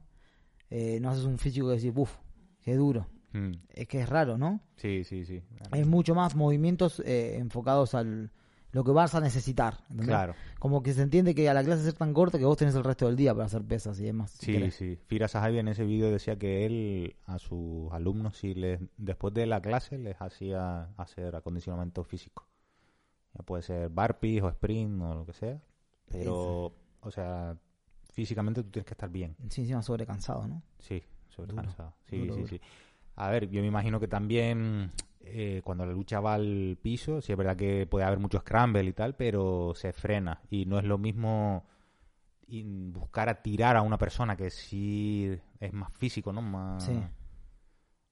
eh, 0.69 0.99
no 1.01 1.09
haces 1.09 1.23
un 1.23 1.37
físico 1.39 1.67
que 1.69 1.75
decís, 1.75 1.93
uff, 1.95 2.13
qué 2.61 2.75
duro. 2.75 3.07
Mm, 3.33 3.51
Es 3.69 3.87
que 3.87 4.01
es 4.01 4.09
raro, 4.09 4.37
¿no? 4.37 4.59
sí 4.75 5.03
sí 5.03 5.25
sí 5.25 5.41
Hay 5.71 5.85
mucho 5.85 6.13
más 6.13 6.35
movimientos 6.35 7.01
eh, 7.05 7.37
enfocados 7.37 7.93
al 7.93 8.31
lo 8.71 8.83
que 8.83 8.91
vas 8.91 9.15
a 9.15 9.21
necesitar. 9.21 9.77
¿entendés? 9.83 10.07
claro 10.07 10.35
Como 10.59 10.83
que 10.83 10.93
se 10.93 11.01
entiende 11.01 11.33
que 11.33 11.49
a 11.49 11.53
la 11.53 11.63
clase 11.63 11.83
ser 11.83 11.93
tan 11.93 12.13
corta 12.13 12.37
que 12.37 12.45
vos 12.45 12.57
tenés 12.57 12.75
el 12.75 12.83
resto 12.83 13.05
del 13.07 13.15
día 13.15 13.33
para 13.33 13.45
hacer 13.45 13.63
pesas 13.63 13.99
y 13.99 14.03
demás. 14.03 14.31
sí 14.31 14.71
sí 14.71 14.99
Fira 15.07 15.27
Sahabi 15.27 15.59
en 15.59 15.67
ese 15.69 15.83
vídeo 15.85 16.11
decía 16.11 16.37
que 16.37 16.65
él 16.65 17.15
a 17.25 17.39
sus 17.39 17.91
alumnos 17.93 18.37
si 18.37 18.53
les 18.53 18.79
después 18.97 19.33
de 19.33 19.45
la 19.45 19.61
clase 19.61 19.97
les 19.97 20.21
hacía 20.21 20.89
hacer 20.97 21.35
acondicionamiento 21.35 22.03
físico 22.03 22.47
ya 23.33 23.43
puede 23.43 23.63
ser 23.63 23.89
barpees 23.89 24.43
o 24.43 24.49
sprint 24.49 25.01
o 25.01 25.13
lo 25.15 25.25
que 25.25 25.33
sea 25.33 25.59
pero 26.09 26.73
o 27.01 27.11
sea 27.11 27.55
físicamente 28.11 28.63
tú 28.63 28.69
tienes 28.71 28.85
que 28.85 28.93
estar 28.93 29.09
bien 29.09 29.35
Sí, 29.49 29.61
encima 29.61 29.81
sobrecansado, 29.81 30.47
¿no? 30.47 30.61
Sí, 30.79 31.03
sobrecansado. 31.29 31.93
Sí, 32.09 32.17
duro, 32.17 32.33
sí, 32.33 32.39
duro. 32.41 32.47
sí. 32.49 32.61
A 33.15 33.29
ver, 33.29 33.49
yo 33.49 33.61
me 33.61 33.67
imagino 33.67 33.99
que 33.99 34.07
también 34.07 34.91
eh, 35.33 35.61
cuando 35.63 35.85
la 35.85 35.91
lucha 35.93 36.19
va 36.19 36.35
al 36.35 36.77
piso, 36.81 37.21
sí 37.21 37.31
es 37.31 37.37
verdad 37.37 37.55
que 37.57 37.85
puede 37.87 38.05
haber 38.05 38.19
mucho 38.19 38.39
scramble 38.39 38.83
y 38.83 38.93
tal, 38.93 39.15
pero 39.15 39.73
se 39.75 39.93
frena. 39.93 40.41
Y 40.49 40.65
no 40.65 40.79
es 40.79 40.85
lo 40.85 40.97
mismo 40.97 41.65
in- 42.47 42.93
buscar 42.93 43.29
a 43.29 43.41
tirar 43.41 43.75
a 43.77 43.81
una 43.81 43.97
persona 43.97 44.35
que 44.37 44.49
sí 44.49 45.37
es 45.59 45.73
más 45.73 45.91
físico, 45.93 46.31
¿no? 46.33 46.41
Más, 46.41 46.83
Sí. 46.85 46.93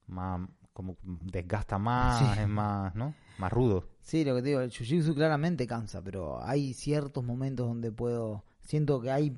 más 0.06 0.48
como 0.72 0.96
desgasta 1.02 1.78
más, 1.78 2.34
Sí. 2.34 2.40
es 2.42 2.48
más, 2.48 2.94
¿no? 2.94 3.14
Más 3.38 3.52
rudo. 3.52 3.88
Sí, 4.02 4.24
lo 4.24 4.34
que 4.36 4.42
te 4.42 4.48
digo, 4.48 4.60
el 4.60 4.70
jiu-jitsu 4.70 5.14
claramente 5.14 5.66
cansa, 5.66 6.02
pero 6.02 6.42
hay 6.44 6.74
ciertos 6.74 7.24
momentos 7.24 7.66
donde 7.66 7.90
puedo. 7.90 8.44
Siento 8.60 9.00
que 9.00 9.10
hay. 9.10 9.34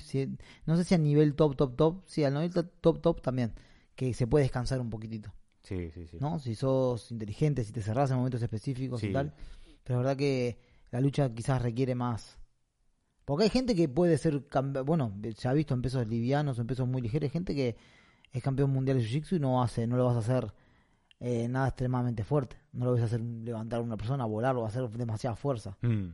No 0.66 0.76
sé 0.76 0.84
si 0.84 0.94
a 0.94 0.98
nivel 0.98 1.34
top, 1.34 1.54
top, 1.56 1.76
top. 1.76 2.02
Sí, 2.06 2.24
al 2.24 2.34
nivel 2.34 2.50
top, 2.52 2.70
top, 2.80 3.00
top 3.00 3.20
también. 3.22 3.52
Que 3.94 4.14
se 4.14 4.26
puede 4.26 4.44
descansar 4.44 4.80
un 4.80 4.90
poquitito. 4.90 5.32
Sí, 5.68 5.90
sí, 5.90 6.06
sí. 6.06 6.16
¿no? 6.18 6.38
Si 6.38 6.54
sos 6.54 7.10
inteligente, 7.10 7.62
si 7.62 7.72
te 7.72 7.82
cerrás 7.82 8.10
en 8.10 8.16
momentos 8.16 8.40
específicos 8.42 9.02
y 9.04 9.12
tal. 9.12 9.34
Pero 9.84 9.98
es 9.98 10.04
verdad 10.04 10.16
que 10.16 10.58
la 10.90 11.00
lucha 11.00 11.32
quizás 11.34 11.60
requiere 11.60 11.94
más. 11.94 12.38
Porque 13.26 13.44
hay 13.44 13.50
gente 13.50 13.74
que 13.74 13.88
puede 13.88 14.16
ser, 14.16 14.46
bueno, 14.86 15.12
se 15.36 15.48
ha 15.48 15.52
visto 15.52 15.74
en 15.74 15.82
pesos 15.82 16.06
livianos, 16.06 16.58
en 16.58 16.66
pesos 16.66 16.88
muy 16.88 17.02
ligeros, 17.02 17.24
hay 17.24 17.30
gente 17.30 17.54
que 17.54 17.76
es 18.32 18.42
campeón 18.42 18.70
mundial 18.70 18.96
de 18.96 19.04
Jiu-Jitsu 19.04 19.36
y 19.36 19.40
no 19.40 19.62
hace, 19.62 19.86
no 19.86 19.98
lo 19.98 20.06
vas 20.06 20.16
a 20.16 20.20
hacer 20.20 20.52
eh, 21.20 21.46
nada 21.48 21.68
extremadamente 21.68 22.24
fuerte. 22.24 22.56
No 22.72 22.86
lo 22.86 22.92
vas 22.92 23.02
a 23.02 23.04
hacer 23.04 23.20
levantar 23.20 23.80
a 23.80 23.82
una 23.82 23.98
persona, 23.98 24.24
volar 24.24 24.56
o 24.56 24.64
hacer 24.64 24.88
demasiada 24.88 25.36
fuerza. 25.36 25.76
Mm, 25.82 26.08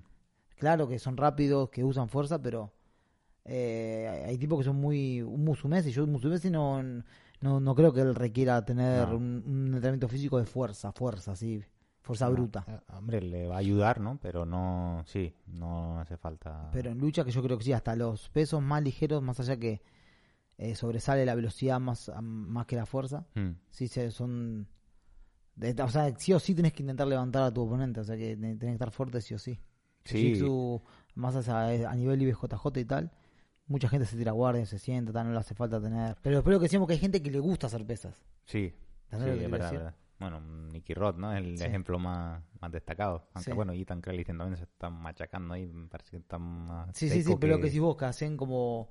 Claro 0.56 0.88
que 0.88 0.98
son 0.98 1.16
rápidos, 1.16 1.68
que 1.70 1.84
usan 1.84 2.08
fuerza, 2.08 2.40
pero 2.40 2.72
eh, 3.44 4.08
hay 4.08 4.30
hay 4.30 4.38
tipos 4.38 4.58
que 4.58 4.64
son 4.64 4.76
muy... 4.76 5.20
Un 5.22 5.44
Musumesi, 5.44 5.90
yo 5.92 6.04
un 6.04 6.12
Musumesi 6.12 6.50
no, 6.50 6.82
no, 7.44 7.60
no 7.60 7.74
creo 7.74 7.92
que 7.92 8.00
él 8.00 8.14
requiera 8.14 8.64
tener 8.64 9.06
No. 9.08 9.16
un, 9.16 9.42
un 9.46 9.66
entrenamiento 9.74 10.08
físico 10.08 10.38
de 10.38 10.46
fuerza, 10.46 10.90
fuerza, 10.92 11.32
así, 11.32 11.62
fuerza 12.00 12.28
bruta. 12.28 12.64
eh, 12.66 12.80
Hombre, 12.96 13.20
le 13.20 13.46
va 13.46 13.56
a 13.56 13.58
ayudar, 13.58 14.00
¿no? 14.00 14.18
Pero 14.20 14.44
no, 14.46 15.02
sí, 15.06 15.32
no 15.46 16.00
hace 16.00 16.16
falta. 16.16 16.70
Pero 16.72 16.90
en 16.90 16.98
lucha 16.98 17.24
que 17.24 17.30
yo 17.30 17.42
creo 17.42 17.58
que 17.58 17.64
sí, 17.64 17.72
hasta 17.72 17.94
los 17.96 18.28
pesos 18.30 18.60
más 18.62 18.82
ligeros, 18.82 19.22
más 19.22 19.38
allá 19.40 19.56
que 19.58 19.82
eh, 20.56 20.74
sobresale 20.74 21.24
la 21.26 21.34
velocidad 21.34 21.78
más, 21.80 22.10
más 22.22 22.66
que 22.66 22.76
la 22.76 22.86
fuerza, 22.86 23.26
Mm, 23.34 23.50
sí 23.70 23.88
se, 23.88 24.10
son... 24.10 24.66
de- 25.56 25.80
o 25.82 25.88
sea, 25.88 26.14
sí 26.18 26.32
o 26.32 26.38
sí 26.40 26.54
tenés 26.54 26.72
que 26.72 26.82
intentar 26.82 27.06
levantar 27.06 27.42
a 27.42 27.52
tu 27.52 27.62
oponente, 27.62 28.00
o 28.00 28.04
sea 28.04 28.16
que 28.16 28.36
tenés 28.36 28.58
que 28.58 28.72
estar 28.72 28.90
fuerte 28.90 29.20
sí 29.20 29.34
o 29.34 29.38
sí. 29.38 29.58
Sí. 30.04 30.32
Jiu-Jitsu, 30.34 30.82
más 31.14 31.48
a, 31.48 31.66
a 31.68 31.94
nivel 31.94 32.20
IBJJ 32.22 32.80
y 32.80 32.84
tal, 32.84 33.10
mucha 33.66 33.88
gente 33.88 34.06
se 34.06 34.16
tira 34.16 34.32
guardia, 34.32 34.66
se 34.66 34.78
sienta, 34.78 35.12
tal, 35.12 35.26
no 35.26 35.32
le 35.32 35.38
hace 35.38 35.54
falta 35.54 35.80
tener. 35.80 36.16
Pero 36.22 36.38
espero 36.38 36.58
que 36.58 36.64
decimos 36.64 36.86
que 36.86 36.94
hay 36.94 36.98
gente 37.00 37.22
que 37.22 37.30
le 37.30 37.38
gusta 37.40 37.66
hacer 37.66 37.84
pesas. 37.86 38.24
Sí, 38.44 38.74
¿Entendés 39.10 39.10
sí, 39.10 39.16
lo 39.16 39.24
que 39.24 39.30
es 39.32 39.38
quiero 39.38 39.50
verdad, 39.50 39.66
decir? 39.66 39.78
verdad. 39.78 39.94
Bueno, 40.20 40.40
Nicky 40.40 40.94
Rod, 40.94 41.16
¿no? 41.16 41.32
Es 41.32 41.38
el 41.44 41.58
Sí. 41.58 41.64
ejemplo 41.64 41.98
más, 41.98 42.42
más 42.60 42.70
destacado. 42.70 43.26
Aunque 43.34 43.50
Sí. 43.50 43.56
bueno, 43.56 43.72
Ethan 43.72 44.00
Creliston 44.00 44.38
también 44.38 44.56
se 44.56 44.64
están 44.64 44.92
machacando 44.94 45.54
ahí, 45.54 45.66
me 45.66 45.88
parece 45.88 46.10
que 46.12 46.16
están 46.18 46.40
más 46.42 46.90
Sí, 46.96 47.08
sí, 47.10 47.22
sí, 47.22 47.34
pero 47.38 47.54
lo 47.54 47.58
que- 47.60 47.66
decís 47.66 47.80
vos, 47.80 47.96
que 47.96 48.04
hacen 48.04 48.36
como, 48.36 48.88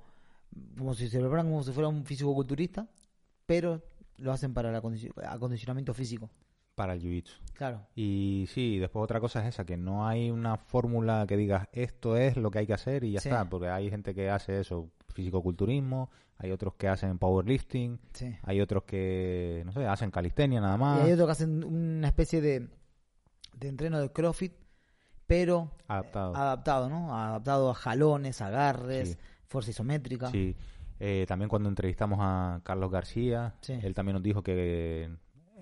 como 0.76 0.94
si 0.94 1.08
se 1.08 1.18
preparan 1.18 1.46
como 1.46 1.62
si 1.62 1.72
fuera 1.72 1.88
un 1.88 2.04
físico 2.04 2.32
culturista, 2.34 2.86
pero 3.46 3.82
lo 4.18 4.32
hacen 4.32 4.52
para 4.54 4.70
el 4.70 4.76
acondici- 4.76 5.10
acondicionamiento 5.26 5.94
físico. 5.94 6.30
Para 6.74 6.92
el 6.94 7.00
jiu-jitsu. 7.00 7.38
Claro. 7.54 7.86
Y 7.94 8.46
sí, 8.48 8.78
después 8.78 9.02
otra 9.04 9.20
cosa 9.20 9.40
es 9.42 9.54
esa, 9.54 9.64
que 9.64 9.76
no 9.76 10.06
hay 10.06 10.30
una 10.30 10.56
fórmula 10.56 11.24
que 11.28 11.36
digas 11.36 11.68
esto 11.72 12.16
es 12.16 12.36
lo 12.36 12.50
que 12.50 12.58
hay 12.60 12.66
que 12.66 12.72
hacer 12.74 13.04
y 13.04 13.12
ya 13.12 13.20
Sí. 13.20 13.28
está, 13.28 13.48
porque 13.48 13.68
hay 13.68 13.90
gente 13.90 14.14
que 14.14 14.28
hace 14.30 14.58
eso, 14.60 14.90
fisicoculturismo, 15.12 16.10
hay 16.38 16.50
otros 16.50 16.74
que 16.74 16.88
hacen 16.88 17.18
powerlifting, 17.18 18.00
Sí. 18.12 18.34
hay 18.42 18.60
otros 18.60 18.82
que, 18.84 19.62
no 19.64 19.72
sé, 19.72 19.86
hacen 19.86 20.10
calistenia 20.10 20.60
nada 20.60 20.76
más, 20.76 21.00
Y 21.00 21.06
hay 21.06 21.12
otros 21.12 21.26
que 21.28 21.32
hacen 21.32 21.62
una 21.64 22.08
especie 22.08 22.40
de, 22.40 22.68
de 23.56 23.68
entreno 23.68 24.00
de 24.00 24.10
CrossFit, 24.10 24.52
pero 25.26 25.70
adaptado. 25.86 26.34
adaptado, 26.36 26.88
¿no? 26.90 27.16
Adaptado 27.16 27.70
a 27.70 27.74
jalones, 27.74 28.40
agarres, 28.42 29.10
Sí. 29.10 29.18
fuerza 29.46 29.70
isométrica. 29.70 30.28
Sí. 30.30 30.56
Eh, 31.00 31.24
también 31.28 31.48
cuando 31.48 31.68
entrevistamos 31.68 32.18
a 32.20 32.60
Carlos 32.64 32.90
García, 32.90 33.54
Sí. 33.60 33.74
él 33.82 33.94
también 33.94 34.14
nos 34.14 34.22
dijo 34.22 34.42
que 34.42 35.10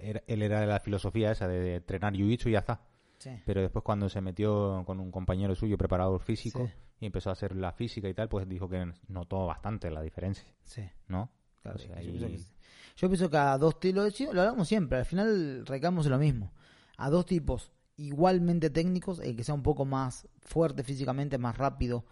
era- 0.02 0.22
él 0.26 0.42
era 0.42 0.60
de 0.60 0.66
la 0.66 0.80
filosofía 0.80 1.32
esa 1.32 1.48
de, 1.48 1.60
de 1.60 1.74
entrenar 1.76 2.12
jiu-jitsu 2.14 2.48
y 2.48 2.52
ya 2.52 2.58
está. 2.60 2.80
Sí. 3.18 3.30
Pero 3.46 3.60
después 3.62 3.84
cuando 3.84 4.08
se 4.08 4.20
metió 4.20 4.82
con 4.84 4.98
un 5.00 5.10
compañero 5.12 5.54
suyo, 5.54 5.78
preparador 5.78 6.20
físico, 6.20 6.66
Sí. 6.66 6.72
y 7.00 7.06
empezó 7.06 7.30
a 7.30 7.34
hacer 7.34 7.54
la 7.54 7.72
física 7.72 8.08
y 8.08 8.14
tal, 8.14 8.28
pues 8.28 8.48
dijo 8.48 8.68
que 8.68 8.92
notó 9.08 9.46
bastante 9.46 9.90
la 9.90 10.02
diferencia, 10.02 10.44
Sí. 10.64 10.82
¿no? 11.08 11.30
Claro, 11.62 11.76
O 11.76 11.78
sea, 11.80 12.00
yo, 12.02 12.08
y- 12.10 12.18
pienso 12.18 12.28
que, 12.28 12.38
sí. 12.38 12.52
Yo 12.96 13.08
pienso 13.08 13.30
que 13.30 13.36
a 13.36 13.56
dos 13.58 13.78
tipos, 13.80 14.12
lo 14.34 14.40
hablamos 14.42 14.66
siempre, 14.68 14.98
al 14.98 15.04
final 15.06 15.64
recaemos 15.66 16.04
en 16.06 16.12
lo 16.12 16.18
mismo. 16.18 16.52
A 16.98 17.08
dos 17.10 17.24
tipos 17.24 17.72
igualmente 17.96 18.70
técnicos, 18.70 19.20
el 19.20 19.36
que 19.36 19.44
sea 19.44 19.54
un 19.54 19.62
poco 19.62 19.84
más 19.84 20.26
fuerte 20.40 20.82
físicamente, 20.82 21.38
más 21.38 21.56
rápido, 21.56 22.04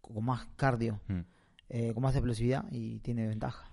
con 0.00 0.24
más 0.24 0.46
cardio, 0.56 1.00
Mm. 1.08 1.20
eh, 1.70 1.94
con 1.94 2.02
más 2.02 2.14
explosividad 2.14 2.64
y 2.70 2.98
tiene 3.00 3.26
ventaja. 3.26 3.72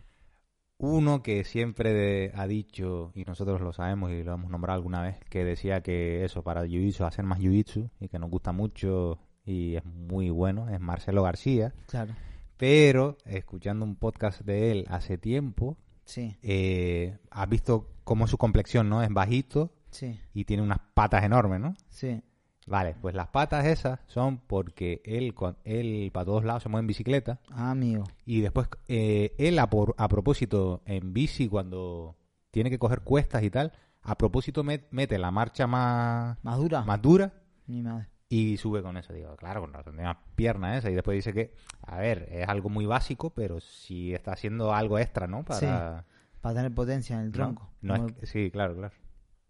Uno 0.77 1.23
que 1.23 1.43
siempre 1.45 1.93
de- 1.93 2.31
ha 2.35 2.47
dicho, 2.47 3.11
y 3.15 3.23
nosotros 3.23 3.61
lo 3.61 3.71
sabemos 3.71 4.11
y 4.11 4.23
lo 4.23 4.33
hemos 4.33 4.51
nombrado 4.51 4.75
alguna 4.77 5.01
vez, 5.01 5.17
que 5.29 5.43
decía 5.45 5.81
que 5.81 6.25
eso, 6.25 6.43
para 6.43 6.65
jiu-jitsu, 6.65 7.05
hacer 7.05 7.23
más 7.25 7.39
jiu-jitsu, 7.39 7.89
y 7.99 8.09
que 8.09 8.19
nos 8.19 8.29
gusta 8.29 8.51
mucho 8.51 9.19
y 9.45 9.75
es 9.75 9.85
muy 9.85 10.29
bueno, 10.29 10.69
es 10.69 10.79
Marcelo 10.79 11.23
García. 11.23 11.73
Claro, 11.87 12.13
Pero, 12.57 13.17
escuchando 13.25 13.85
un 13.85 13.95
podcast 13.95 14.41
de 14.41 14.71
él 14.71 14.85
hace 14.89 15.17
tiempo, 15.17 15.77
sí, 16.03 16.35
eh, 16.41 17.17
has 17.31 17.47
visto 17.49 17.89
cómo 18.03 18.27
su 18.27 18.37
complexión, 18.37 18.89
¿no? 18.89 19.01
Es 19.03 19.09
bajito 19.13 19.71
sí, 19.91 20.19
y 20.33 20.43
tiene 20.45 20.61
unas 20.63 20.79
patas 20.93 21.23
enormes, 21.23 21.59
¿no? 21.61 21.73
sí, 21.89 22.21
Vale, 22.67 22.95
pues 22.99 23.13
las 23.13 23.27
patas 23.27 23.65
esas 23.65 23.99
son 24.07 24.39
porque 24.39 25.01
él, 25.05 25.35
con- 25.35 25.57
él 25.65 26.09
para 26.11 26.25
todos 26.25 26.43
lados 26.43 26.63
se 26.63 26.69
mueve 26.69 26.81
en 26.81 26.87
bicicleta 26.87 27.39
Ah, 27.51 27.71
amigo, 27.71 28.05
y 28.25 28.41
después 28.41 28.67
eh, 28.87 29.35
él 29.37 29.59
a, 29.59 29.69
por- 29.69 29.93
a 29.99 30.07
propósito 30.07 30.81
en 30.85 31.13
bici 31.13 31.47
cuando 31.47 32.15
tiene 32.49 32.71
que 32.71 32.79
coger 32.79 33.01
cuestas 33.01 33.43
y 33.43 33.51
tal, 33.51 33.71
a 34.01 34.17
propósito 34.17 34.63
met- 34.63 34.87
mete 34.89 35.19
la 35.19 35.29
marcha 35.29 35.67
más, 35.67 36.37
más 36.43 36.57
dura, 36.57 36.83
más 36.83 37.01
dura 37.01 37.33
mi 37.67 37.81
madre. 37.83 38.07
y 38.29 38.57
sube 38.57 38.81
con 38.81 38.97
eso. 38.97 39.13
Digo, 39.13 39.35
claro, 39.35 39.61
con 39.61 39.71
razón, 39.73 39.93
tiene 39.93 40.09
una 40.09 40.19
pierna 40.35 40.75
esa 40.77 40.89
y 40.89 40.95
después 40.95 41.15
dice 41.15 41.33
que, 41.33 41.53
a 41.83 41.97
ver, 41.97 42.27
es 42.31 42.47
algo 42.49 42.69
muy 42.69 42.87
básico, 42.87 43.29
pero 43.29 43.59
sí 43.59 44.11
está 44.13 44.31
haciendo 44.33 44.73
algo 44.73 44.97
extra, 44.97 45.27
¿no? 45.27 45.43
Para... 45.45 46.05
Para 46.41 46.55
tener 46.55 46.73
potencia 46.73 47.15
en 47.15 47.21
el 47.25 47.27
¿no? 47.27 47.33
tronco. 47.33 47.69
No 47.81 47.95
es 48.07 48.13
que- 48.13 48.25
sí, 48.25 48.49
claro, 48.51 48.75
claro. 48.75 48.93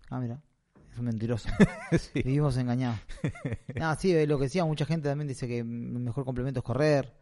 Ah, 0.09 0.19
mira, 0.19 0.39
es 0.95 0.99
un 0.99 1.05
mentiroso. 1.05 1.49
Sí. 1.99 2.21
Vivimos 2.23 2.57
engañados. 2.57 2.99
Ah, 3.81 3.95
sí, 3.99 4.25
lo 4.25 4.37
que 4.37 4.45
decía, 4.45 4.65
mucha 4.65 4.85
gente 4.85 5.09
también 5.09 5.27
dice 5.27 5.47
que 5.47 5.59
el 5.59 5.65
mejor 5.65 6.25
complemento 6.25 6.59
es 6.59 6.63
correr. 6.63 7.13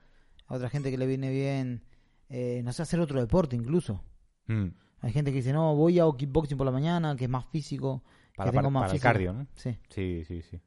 A 0.47 0.55
otra 0.55 0.69
gente 0.69 0.91
que 0.91 0.97
le 0.97 1.05
viene 1.07 1.29
bien, 1.31 1.83
eh, 2.29 2.61
no 2.63 2.71
sé, 2.73 2.83
hacer 2.83 2.99
otro 2.99 3.19
deporte 3.19 3.55
incluso. 3.55 4.03
Mm. 4.47 4.67
Hay 5.01 5.11
gente 5.11 5.31
que 5.31 5.37
dice, 5.37 5.51
no, 5.53 5.75
voy 5.75 5.99
a 5.99 6.05
kickboxing 6.17 6.57
por 6.57 6.65
la 6.65 6.71
mañana, 6.71 7.15
que 7.15 7.25
es 7.25 7.29
más 7.29 7.45
físico, 7.47 8.03
Para, 8.35 8.51
que 8.51 8.57
tengo 8.57 8.69
para- 8.69 8.69
más 8.71 8.83
para 8.83 8.93
el 8.95 9.01
cardio, 9.01 9.33
¿no? 9.33 9.47
Sí, 9.55 9.77
Sí, 9.89 10.23
sí, 10.27 10.41
sí. 10.43 10.61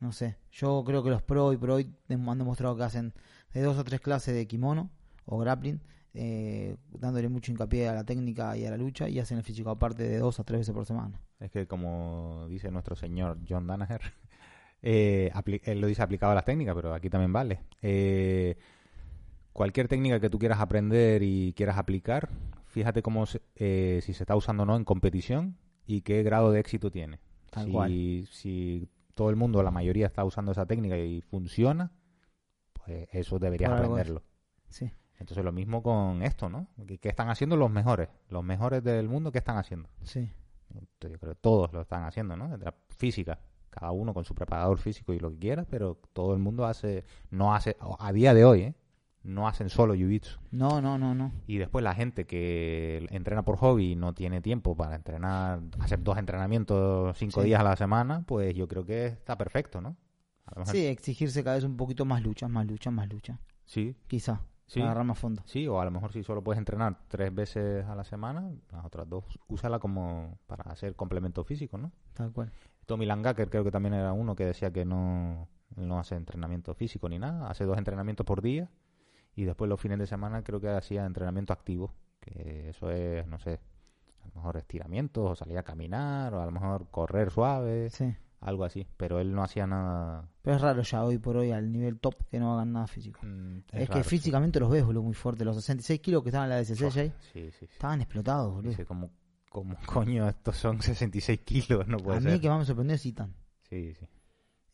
no 0.00 0.12
sé. 0.12 0.36
Yo 0.50 0.82
creo 0.86 1.02
que 1.02 1.10
los 1.10 1.22
pro 1.22 1.52
y 1.52 1.56
pro 1.56 1.74
hoy 1.76 1.92
han 2.08 2.38
demostrado 2.38 2.76
que 2.76 2.82
hacen 2.84 3.12
de 3.52 3.62
dos 3.62 3.78
a 3.78 3.84
tres 3.84 4.00
clases 4.00 4.34
de 4.34 4.46
kimono 4.46 4.90
o 5.24 5.38
grappling, 5.38 5.80
eh, 6.14 6.76
dándole 6.90 7.28
mucho 7.28 7.50
hincapié 7.52 7.88
a 7.88 7.94
la 7.94 8.04
técnica 8.04 8.56
y 8.56 8.66
a 8.66 8.70
la 8.70 8.76
lucha, 8.76 9.08
y 9.08 9.18
hacen 9.18 9.38
el 9.38 9.44
físico 9.44 9.70
aparte 9.70 10.02
de 10.02 10.18
dos 10.18 10.38
a 10.40 10.44
tres 10.44 10.60
veces 10.60 10.74
por 10.74 10.84
semana. 10.86 11.20
Es 11.42 11.50
que 11.50 11.66
como 11.66 12.46
dice 12.48 12.70
nuestro 12.70 12.94
señor 12.96 13.38
John 13.48 13.66
Danaher, 13.66 14.00
eh, 14.82 15.30
él 15.64 15.80
lo 15.80 15.86
dice 15.86 16.02
aplicado 16.02 16.32
a 16.32 16.34
las 16.36 16.44
técnicas, 16.44 16.74
pero 16.74 16.94
aquí 16.94 17.10
también 17.10 17.32
vale. 17.32 17.60
Eh, 17.82 18.56
cualquier 19.52 19.88
técnica 19.88 20.20
que 20.20 20.30
tú 20.30 20.38
quieras 20.38 20.60
aprender 20.60 21.22
y 21.22 21.52
quieras 21.54 21.78
aplicar, 21.78 22.28
fíjate 22.66 23.02
cómo 23.02 23.26
se- 23.26 23.42
eh, 23.56 24.00
si 24.02 24.12
se 24.14 24.22
está 24.22 24.36
usando 24.36 24.62
o 24.62 24.66
no 24.66 24.76
en 24.76 24.84
competición 24.84 25.56
y 25.86 26.02
qué 26.02 26.22
grado 26.22 26.52
de 26.52 26.60
éxito 26.60 26.90
tiene. 26.90 27.18
Tal 27.50 27.64
si, 27.66 27.72
cual. 27.72 27.90
si 28.30 28.88
todo 29.14 29.28
el 29.30 29.36
mundo, 29.36 29.62
la 29.62 29.70
mayoría 29.70 30.06
está 30.06 30.24
usando 30.24 30.52
esa 30.52 30.64
técnica 30.64 30.96
y 30.96 31.20
funciona, 31.22 31.90
pues 32.72 33.08
eso 33.12 33.38
deberías 33.38 33.70
Por 33.70 33.78
algo 33.78 33.98
es. 33.98 34.02
aprenderlo. 34.02 34.22
Sí, 34.68 34.90
Entonces 35.18 35.44
lo 35.44 35.52
mismo 35.52 35.82
con 35.82 36.22
esto, 36.22 36.48
¿no? 36.48 36.68
¿Qué, 37.00 37.08
están 37.08 37.28
haciendo 37.28 37.56
los 37.56 37.70
mejores? 37.70 38.08
Los 38.30 38.42
mejores 38.42 38.82
del 38.82 39.08
mundo, 39.08 39.30
¿qué 39.32 39.38
están 39.38 39.58
haciendo? 39.58 39.88
sí, 40.02 40.30
yo 40.80 41.18
creo 41.18 41.32
que 41.34 41.40
todos 41.40 41.72
lo 41.72 41.80
están 41.82 42.04
haciendo, 42.04 42.36
¿no? 42.36 42.56
De 42.56 42.64
la 42.64 42.74
física, 42.96 43.38
cada 43.70 43.90
uno 43.92 44.12
con 44.14 44.24
su 44.24 44.34
preparador 44.34 44.78
físico 44.78 45.12
y 45.12 45.18
lo 45.18 45.30
que 45.30 45.38
quiera, 45.38 45.64
pero 45.64 45.98
todo 46.12 46.32
el 46.34 46.38
mundo 46.40 46.64
hace, 46.66 47.04
no 47.30 47.54
hace, 47.54 47.76
a 47.98 48.12
día 48.12 48.34
de 48.34 48.44
hoy, 48.44 48.60
¿eh? 48.62 48.74
No 49.24 49.46
hacen 49.46 49.68
solo 49.68 49.94
jiu-jitsu. 49.94 50.38
no, 50.50 50.80
no, 50.80 50.98
no, 50.98 51.14
no. 51.14 51.30
Y 51.46 51.58
después 51.58 51.84
la 51.84 51.94
gente 51.94 52.26
que 52.26 53.06
entrena 53.10 53.44
por 53.44 53.56
hobby 53.56 53.92
y 53.92 53.96
no 53.96 54.14
tiene 54.14 54.40
tiempo 54.40 54.76
para 54.76 54.96
entrenar, 54.96 55.60
hacer 55.78 56.02
dos 56.02 56.18
entrenamientos 56.18 57.16
cinco 57.16 57.40
Sí. 57.40 57.46
días 57.46 57.60
a 57.60 57.64
la 57.64 57.76
semana, 57.76 58.24
pues 58.26 58.52
yo 58.54 58.66
creo 58.66 58.84
que 58.84 59.06
está 59.06 59.38
perfecto, 59.38 59.80
¿no? 59.80 59.96
Sí, 60.64 60.84
exigirse 60.86 61.44
cada 61.44 61.54
vez 61.56 61.64
un 61.64 61.76
poquito 61.76 62.04
más 62.04 62.20
lucha, 62.22 62.48
más 62.48 62.66
lucha, 62.66 62.90
más 62.90 63.08
lucha. 63.08 63.38
sí, 63.64 63.94
Quizá, 64.08 64.42
sí, 64.72 65.14
fondo. 65.14 65.42
sí, 65.44 65.66
o 65.68 65.80
a 65.80 65.84
lo 65.84 65.90
mejor 65.90 66.12
si 66.12 66.22
solo 66.22 66.42
puedes 66.42 66.58
entrenar 66.58 66.98
tres 67.08 67.34
veces 67.34 67.84
a 67.86 67.94
la 67.94 68.04
semana, 68.04 68.50
las 68.70 68.84
otras 68.84 69.08
dos 69.08 69.24
úsala 69.48 69.78
como 69.78 70.38
para 70.46 70.70
hacer 70.70 70.96
complemento 70.96 71.44
físico, 71.44 71.76
¿no? 71.78 71.92
Tal 72.14 72.32
cual. 72.32 72.50
Tommy 72.86 73.06
Langaker 73.06 73.50
creo 73.50 73.64
que 73.64 73.70
también 73.70 73.94
era 73.94 74.12
uno 74.12 74.34
que 74.34 74.44
decía 74.44 74.72
que 74.72 74.84
no, 74.84 75.48
no 75.76 75.98
hace 75.98 76.14
entrenamiento 76.16 76.74
físico 76.74 77.08
ni 77.08 77.18
nada, 77.18 77.48
hace 77.50 77.64
dos 77.64 77.78
entrenamientos 77.78 78.24
por 78.26 78.40
día 78.42 78.70
y 79.34 79.44
después 79.44 79.68
los 79.68 79.80
fines 79.80 79.98
de 79.98 80.06
semana 80.06 80.42
creo 80.42 80.60
que 80.60 80.68
hacía 80.68 81.04
entrenamiento 81.06 81.52
activo, 81.52 81.94
que 82.20 82.68
eso 82.70 82.90
es, 82.90 83.26
no 83.26 83.38
sé, 83.38 83.60
a 84.22 84.26
lo 84.28 84.34
mejor 84.34 84.56
estiramientos 84.56 85.30
o 85.30 85.34
salir 85.34 85.58
a 85.58 85.62
caminar 85.62 86.34
o 86.34 86.40
a 86.40 86.46
lo 86.46 86.52
mejor 86.52 86.88
correr 86.90 87.30
suave, 87.30 87.90
Sí. 87.90 88.14
Algo 88.42 88.64
así, 88.64 88.86
pero 88.96 89.18
él 89.20 89.32
no 89.34 89.42
hacía 89.42 89.66
nada. 89.66 90.28
Pero 90.42 90.56
es 90.56 90.62
raro 90.62 90.82
ya 90.82 91.04
hoy 91.04 91.18
por 91.18 91.36
hoy 91.36 91.50
al 91.52 91.72
nivel 91.72 91.98
top 92.00 92.14
que 92.30 92.38
no 92.38 92.54
hagan 92.54 92.72
nada 92.72 92.86
físico. 92.86 93.20
mm, 93.22 93.58
Es, 93.72 93.88
que 93.88 93.94
raro, 93.94 94.04
físicamente 94.04 94.60
los 94.60 94.68
ves, 94.70 94.84
boludo, 94.84 95.02
muy 95.04 95.14
fuerte. 95.14 95.44
Los 95.44 95.56
66 95.56 96.00
kilos 96.00 96.22
que 96.22 96.28
estaban 96.28 96.50
en 96.50 96.56
la 96.56 96.62
DCC 96.62 96.80
Buah, 96.82 96.90
Jay, 96.92 97.12
Sí, 97.32 97.50
sí, 97.58 97.64
estaban 97.72 98.00
explotados, 98.00 98.52
boludo. 98.54 98.70
Dice, 98.70 98.84
como, 98.84 99.10
como 99.48 99.76
coño, 99.86 100.28
estos 100.28 100.56
son 100.56 100.82
66 100.82 101.40
kilos, 101.40 101.86
no 101.88 101.96
puede 101.98 102.18
A 102.18 102.20
mí 102.20 102.24
ser. 102.26 102.32
el 102.34 102.40
que 102.40 102.48
más 102.48 102.58
me 102.58 102.64
sorprendió 102.66 102.96
es 102.96 103.06
Itan. 103.06 103.34
Sí, 103.70 103.94
sí, 103.94 104.06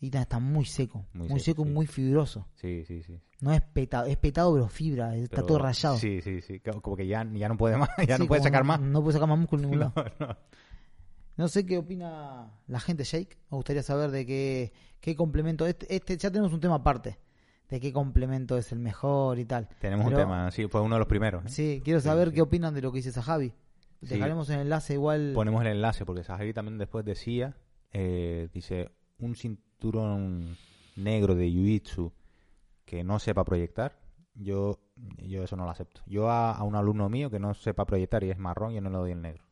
Itan 0.01 0.23
está 0.23 0.39
muy 0.39 0.65
seco. 0.65 1.07
Muy 1.13 1.29
Muy, 1.29 1.41
seco, 1.41 1.63
seco, 1.63 1.75
muy 1.75 1.87
fibroso. 1.87 2.47
sí, 2.55 2.85
sí, 2.87 3.03
sí. 3.03 3.21
No 3.41 3.53
es 3.53 3.61
petado, 3.63 4.07
es 4.07 4.17
petado 4.17 4.53
pero 4.55 4.67
fibra, 4.69 5.15
está 5.15 5.37
Pero- 5.37 5.47
todo 5.47 5.59
rayado. 5.59 5.97
Sí, 5.97 6.21
sí, 6.23 6.41
sí, 6.41 6.59
co- 6.61 6.81
como 6.81 6.97
que 6.97 7.07
ya, 7.07 7.25
ya 7.35 7.49
no 7.49 7.57
puede 7.57 7.77
más, 7.77 7.89
ya 8.09 8.17
no 8.19 8.27
puede 8.27 8.43
sacar 8.43 8.65
más. 8.65 8.81
No 8.81 9.01
puede 9.03 9.13
sacar 9.15 9.29
más 9.29 9.39
músculo 9.39 9.63
en 9.65 9.71
ningún 9.71 9.81
lado. 9.95 10.05
No, 10.19 10.27
no. 10.29 10.37
No 11.39 11.49
sé 11.49 11.65
qué 11.65 11.79
opina 11.79 12.51
la 12.67 12.81
gente, 12.81 13.05
Jake. 13.05 13.39
Me 13.51 13.57
gustaría 13.57 13.83
saber 13.83 14.11
de 14.11 14.27
qué, 14.27 14.73
qué 15.01 15.15
complemento. 15.17 15.67
Este, 15.67 15.95
este, 15.95 16.17
ya 16.19 16.31
tenemos 16.31 16.53
un 16.53 16.61
tema 16.61 16.75
aparte. 16.75 17.19
De 17.69 17.81
qué 17.81 17.93
complemento 17.93 18.57
es 18.59 18.73
el 18.73 18.79
mejor 18.81 19.39
y 19.39 19.45
tal. 19.45 19.69
Tenemos 19.81 20.07
Pero- 20.07 20.17
un 20.19 20.23
tema, 20.25 20.51
sí, 20.51 20.67
fue 20.69 20.81
uno 20.81 20.97
de 20.97 20.99
los 20.99 21.09
primeros. 21.09 21.45
¿eh? 21.45 21.49
Sí, 21.49 21.81
quiero 21.85 22.01
saber 22.01 22.29
sí. 22.29 22.35
qué 22.35 22.43
opinan 22.43 22.75
de 22.75 22.83
lo 22.83 22.91
que 22.93 22.97
dice 22.99 23.13
Sahabi. 23.13 23.51
Sí. 24.03 24.15
Dejaremos 24.15 24.49
el 24.51 24.61
enlace 24.61 24.95
igual. 24.95 25.33
Ponemos 25.35 25.61
el 25.63 25.69
enlace 25.69 26.05
porque 26.05 26.25
Sahari 26.25 26.53
también 26.53 26.79
después 26.79 27.05
decía, 27.05 27.57
eh, 27.93 28.49
dice, 28.53 28.91
un 29.19 29.35
cinturón 29.35 30.57
negro 30.97 31.35
de 31.35 31.47
Jiu-Jitsu 31.49 32.13
que 32.85 33.05
no 33.05 33.19
sepa 33.19 33.45
proyectar, 33.45 33.99
yo 34.35 34.81
yo 35.19 35.43
eso 35.45 35.57
no 35.57 35.65
lo 35.65 35.71
acepto. 35.71 36.01
Yo 36.07 36.31
a, 36.31 36.53
a 36.53 36.63
un 36.65 36.75
alumno 36.75 37.09
mío 37.09 37.31
que 37.31 37.39
no 37.39 37.55
sepa 37.55 37.85
proyectar 37.87 38.25
y 38.25 38.31
es 38.31 38.39
marrón, 38.39 38.73
yo 38.73 38.81
no 38.81 38.91
le 38.91 38.97
doy 38.97 39.13
el 39.13 39.21
negro. 39.23 39.45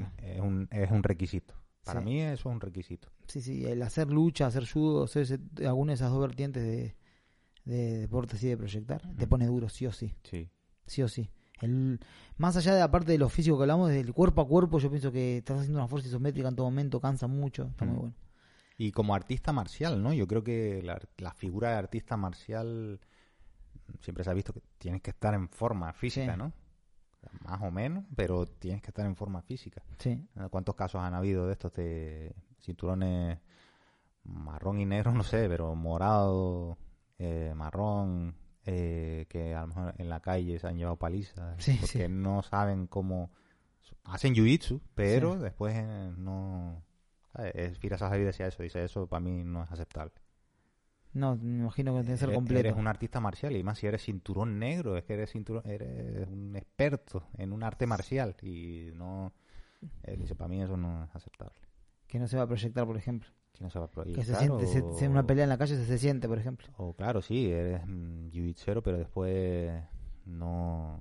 Tiene, 0.00 0.34
es, 0.36 0.40
un, 0.40 0.68
es 0.70 0.90
un 0.90 1.02
requisito. 1.02 1.54
Para 1.84 2.00
Sí. 2.00 2.06
mí 2.06 2.20
eso 2.22 2.32
es 2.48 2.54
un 2.54 2.60
requisito. 2.60 3.08
Sí, 3.26 3.40
sí, 3.42 3.64
el 3.66 3.82
hacer 3.82 4.08
lucha, 4.10 4.46
hacer 4.46 4.66
judo, 4.68 5.04
hacer 5.04 5.22
ese- 5.22 5.40
alguna 5.66 5.90
de 5.92 5.94
esas 5.96 6.10
dos 6.10 6.20
vertientes 6.20 6.62
de, 6.62 6.96
de 7.64 7.98
deporte 8.00 8.36
así 8.36 8.48
de 8.48 8.56
proyectar, 8.56 9.02
te 9.16 9.26
pone 9.26 9.46
duro, 9.46 9.68
sí 9.68 9.86
o 9.86 9.92
sí. 9.92 10.14
Sí. 10.22 10.48
Sí 10.86 11.02
o 11.02 11.08
sí. 11.08 11.30
El, 11.60 12.00
más 12.36 12.56
allá 12.56 12.74
de 12.74 12.80
la 12.80 12.90
parte 12.90 13.12
de 13.12 13.18
lo 13.18 13.28
físico 13.28 13.56
que 13.56 13.62
hablamos, 13.62 13.90
del 13.90 14.12
cuerpo 14.12 14.40
a 14.42 14.48
cuerpo, 14.48 14.78
yo 14.78 14.90
pienso 14.90 15.12
que 15.12 15.38
estás 15.38 15.58
haciendo 15.60 15.78
una 15.78 15.88
fuerza 15.88 16.08
isométrica 16.08 16.48
en 16.48 16.56
todo 16.56 16.66
momento, 16.66 17.00
cansa 17.00 17.26
mucho, 17.26 17.64
está 17.68 17.84
muy 17.84 17.96
bueno. 17.96 18.14
Y 18.76 18.90
como 18.90 19.14
artista 19.14 19.52
marcial, 19.52 20.02
¿no? 20.02 20.12
Yo 20.12 20.26
creo 20.26 20.42
que 20.42 20.82
la, 20.82 21.00
la 21.18 21.32
figura 21.32 21.70
de 21.70 21.76
artista 21.76 22.16
marcial 22.16 22.98
siempre 24.00 24.24
se 24.24 24.30
ha 24.30 24.34
visto 24.34 24.52
que 24.52 24.60
tienes 24.78 25.00
que 25.02 25.10
estar 25.10 25.32
en 25.34 25.48
forma 25.48 25.92
física, 25.92 26.32
Sí. 26.32 26.38
¿no? 26.38 26.52
Más 27.44 27.60
o 27.62 27.70
menos, 27.70 28.04
pero 28.16 28.46
tienes 28.46 28.82
que 28.82 28.88
estar 28.88 29.04
en 29.06 29.16
forma 29.16 29.42
física. 29.42 29.82
Sí. 29.98 30.10
Eh, 30.36 30.48
¿Cuántos 30.50 30.74
casos 30.74 31.00
han 31.02 31.14
habido 31.14 31.46
de 31.46 31.52
estos 31.52 31.72
de 31.74 32.34
cinturones 32.60 33.38
marrón 34.24 34.78
y 34.80 34.86
negro? 34.86 35.12
No 35.14 35.22
sé, 35.22 35.48
pero 35.48 35.74
morado, 35.74 36.78
eh, 37.18 37.52
marrón, 37.54 38.34
eh, 38.64 39.26
que 39.28 39.54
a 39.54 39.60
lo 39.62 39.66
mejor 39.68 39.94
en 39.98 40.08
la 40.08 40.20
calle 40.20 40.58
se 40.58 40.66
han 40.66 40.76
llevado 40.78 40.96
palizas 40.96 41.62
Sí, 41.62 41.76
porque 41.80 42.06
sí. 42.06 42.08
no 42.08 42.42
saben 42.42 42.86
cómo... 42.86 43.30
Hacen 44.04 44.34
jiu-jitsu, 44.34 44.80
pero 44.94 45.34
Sí. 45.34 45.40
después 45.40 45.74
eh, 45.76 46.12
no... 46.16 46.82
¿sabes? 47.34 47.78
Fira 47.78 47.98
Sahari 47.98 48.22
decía 48.24 48.46
eso, 48.46 48.62
dice 48.62 48.82
eso 48.84 49.06
para 49.06 49.20
mí 49.20 49.44
no 49.44 49.62
es 49.64 49.70
aceptable. 49.72 50.12
No, 51.14 51.36
me 51.36 51.60
imagino 51.62 51.94
que 51.94 52.00
tiene 52.00 52.14
que 52.14 52.18
ser 52.26 52.34
completo. 52.34 52.58
Eres 52.68 52.76
un 52.76 52.86
artista 52.88 53.20
marcial 53.20 53.54
y 53.56 53.62
más 53.62 53.78
si 53.78 53.86
eres 53.86 54.02
cinturón 54.02 54.58
negro, 54.58 54.96
es 54.96 55.04
que 55.04 55.14
eres 55.14 55.30
cinturón, 55.30 55.62
eres 55.64 56.28
un 56.28 56.54
experto 56.56 57.28
en 57.38 57.52
un 57.52 57.62
arte 57.62 57.86
marcial 57.86 58.34
y 58.42 58.90
no, 58.94 59.32
eh, 60.02 60.16
dice 60.16 60.34
para 60.34 60.48
mí 60.48 60.60
eso 60.60 60.76
no 60.76 61.04
es 61.04 61.14
aceptable. 61.14 61.54
Que 62.08 62.18
no 62.18 62.26
se 62.26 62.36
va 62.36 62.42
a 62.42 62.46
proyectar, 62.46 62.84
por 62.86 62.96
ejemplo. 62.96 63.28
Que 63.52 63.62
no 63.62 63.70
se 63.70 63.78
va 63.78 63.84
a 63.84 63.88
prohibir, 63.90 64.16
Que 64.16 64.24
se 64.24 64.34
siente, 64.34 64.66
se, 64.66 64.82
se- 64.98 65.08
una 65.08 65.24
pelea 65.24 65.44
en 65.44 65.50
la 65.50 65.58
calle 65.58 65.76
se, 65.76 65.86
se 65.86 65.98
siente, 65.98 66.26
por 66.28 66.38
ejemplo. 66.38 66.66
O 66.76 66.92
claro, 66.94 67.22
sí, 67.22 67.48
eres 67.50 67.86
mm, 67.86 68.30
jiu-jitsu, 68.30 68.82
pero 68.82 68.98
después 68.98 69.80
no, 70.26 71.00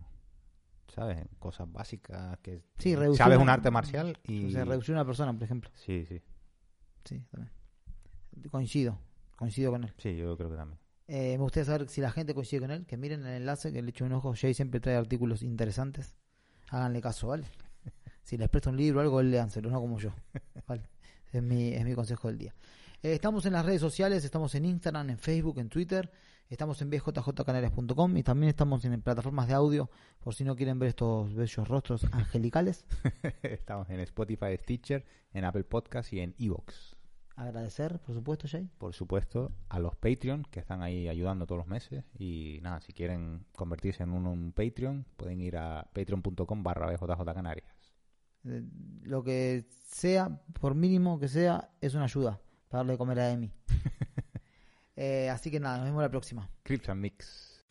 sabes, 0.87 1.17
cosas 1.39 1.71
básicas 1.71 2.37
que 2.43 2.61
Sí, 2.77 2.93
sabes 3.17 3.37
un 3.37 3.43
una- 3.43 3.53
arte 3.53 3.71
marcial 3.71 4.19
y 4.23 4.45
O 4.45 4.49
sea, 4.51 4.65
reducir 4.65 4.93
una 4.93 5.05
persona, 5.05 5.33
por 5.33 5.43
ejemplo. 5.43 5.71
sí, 5.73 6.05
sí, 6.07 6.21
Sí, 7.05 7.19
también. 7.31 7.51
Coincido, 8.51 8.99
coincido 9.35 9.71
con 9.71 9.83
él. 9.83 9.93
sí, 9.97 10.15
yo 10.15 10.35
creo 10.37 10.49
que 10.49 10.55
también. 10.55 10.79
Eh, 11.07 11.37
me 11.37 11.43
gustaría 11.43 11.65
saber 11.65 11.89
si 11.89 12.01
la 12.01 12.11
gente 12.11 12.33
coincide 12.33 12.61
con 12.61 12.71
él. 12.71 12.85
Que 12.85 12.97
miren 12.97 13.25
el 13.25 13.33
enlace, 13.37 13.71
que 13.71 13.81
le 13.81 13.89
echo 13.89 14.05
un 14.05 14.13
ojo. 14.13 14.33
Jay 14.35 14.53
siempre 14.53 14.79
trae 14.79 14.95
artículos 14.95 15.43
interesantes. 15.43 16.15
Háganle 16.69 17.01
caso, 17.01 17.27
¿vale? 17.27 17.45
Si 18.23 18.37
les 18.37 18.47
presto 18.47 18.69
un 18.69 18.77
libro 18.77 18.99
o 18.99 19.03
algo, 19.03 19.21
léanselo, 19.21 19.69
no 19.69 19.81
como 19.81 19.99
yo. 19.99 20.13
¿vale? 20.67 20.83
Es 21.33 21.43
mi, 21.43 21.73
es 21.73 21.83
mi 21.83 21.93
consejo 21.93 22.29
del 22.29 22.37
día. 22.37 22.55
Eh, 23.01 23.13
estamos 23.13 23.45
en 23.45 23.51
las 23.53 23.65
redes 23.65 23.81
sociales, 23.81 24.23
estamos 24.23 24.55
en 24.55 24.63
Instagram, 24.63 25.09
en 25.09 25.17
Facebook, 25.17 25.59
en 25.59 25.67
Twitter. 25.67 26.09
Estamos 26.49 26.81
en 26.81 26.89
bjjcanarias.com 26.89 28.17
y 28.17 28.23
también 28.23 28.49
estamos 28.49 28.85
en 28.85 29.01
plataformas 29.01 29.47
de 29.47 29.55
audio 29.55 29.89
por 30.19 30.35
si 30.35 30.43
no 30.43 30.55
quieren 30.55 30.79
ver 30.79 30.89
estos 30.89 31.33
bellos 31.33 31.67
rostros 31.67 32.05
angelicales. 32.11 32.85
Estamos 33.41 33.89
en 33.89 33.99
Spotify, 34.01 34.55
Stitcher, 34.57 35.03
en 35.33 35.45
Apple 35.45 35.63
Podcast 35.63 36.13
y 36.13 36.19
en 36.19 36.35
Evox. 36.37 36.95
Agradecer, 37.35 37.99
por 37.99 38.13
supuesto, 38.13 38.47
Jay. 38.47 38.69
por 38.77 38.93
supuesto, 38.93 39.51
a 39.69 39.79
los 39.79 39.95
Patreon 39.95 40.43
que 40.51 40.59
están 40.59 40.83
ahí 40.83 41.07
ayudando 41.07 41.47
todos 41.47 41.59
los 41.59 41.67
meses. 41.67 42.03
Y 42.17 42.59
nada, 42.61 42.79
si 42.79 42.93
quieren 42.93 43.45
convertirse 43.55 44.03
en 44.03 44.11
un, 44.11 44.27
un 44.27 44.51
Patreon, 44.51 45.05
pueden 45.17 45.41
ir 45.41 45.57
a 45.57 45.89
patreon.com 45.93 46.63
barra 46.63 46.91
bjjcanarias. 46.91 47.67
Eh, 48.45 48.63
lo 49.03 49.23
que 49.23 49.65
sea, 49.87 50.41
por 50.59 50.75
mínimo 50.75 51.19
que 51.19 51.27
sea, 51.27 51.71
es 51.81 51.95
una 51.95 52.05
ayuda 52.05 52.39
para 52.67 52.79
darle 52.79 52.93
de 52.93 52.97
comer 52.97 53.19
a 53.19 53.31
Emi. 53.31 53.51
Eh, 54.95 55.27
así 55.31 55.49
que 55.49 55.59
nada, 55.59 55.77
nos 55.77 55.87
vemos 55.87 56.03
la 56.03 56.09
próxima. 56.11 56.47
And 56.87 57.01
Mix. 57.01 57.65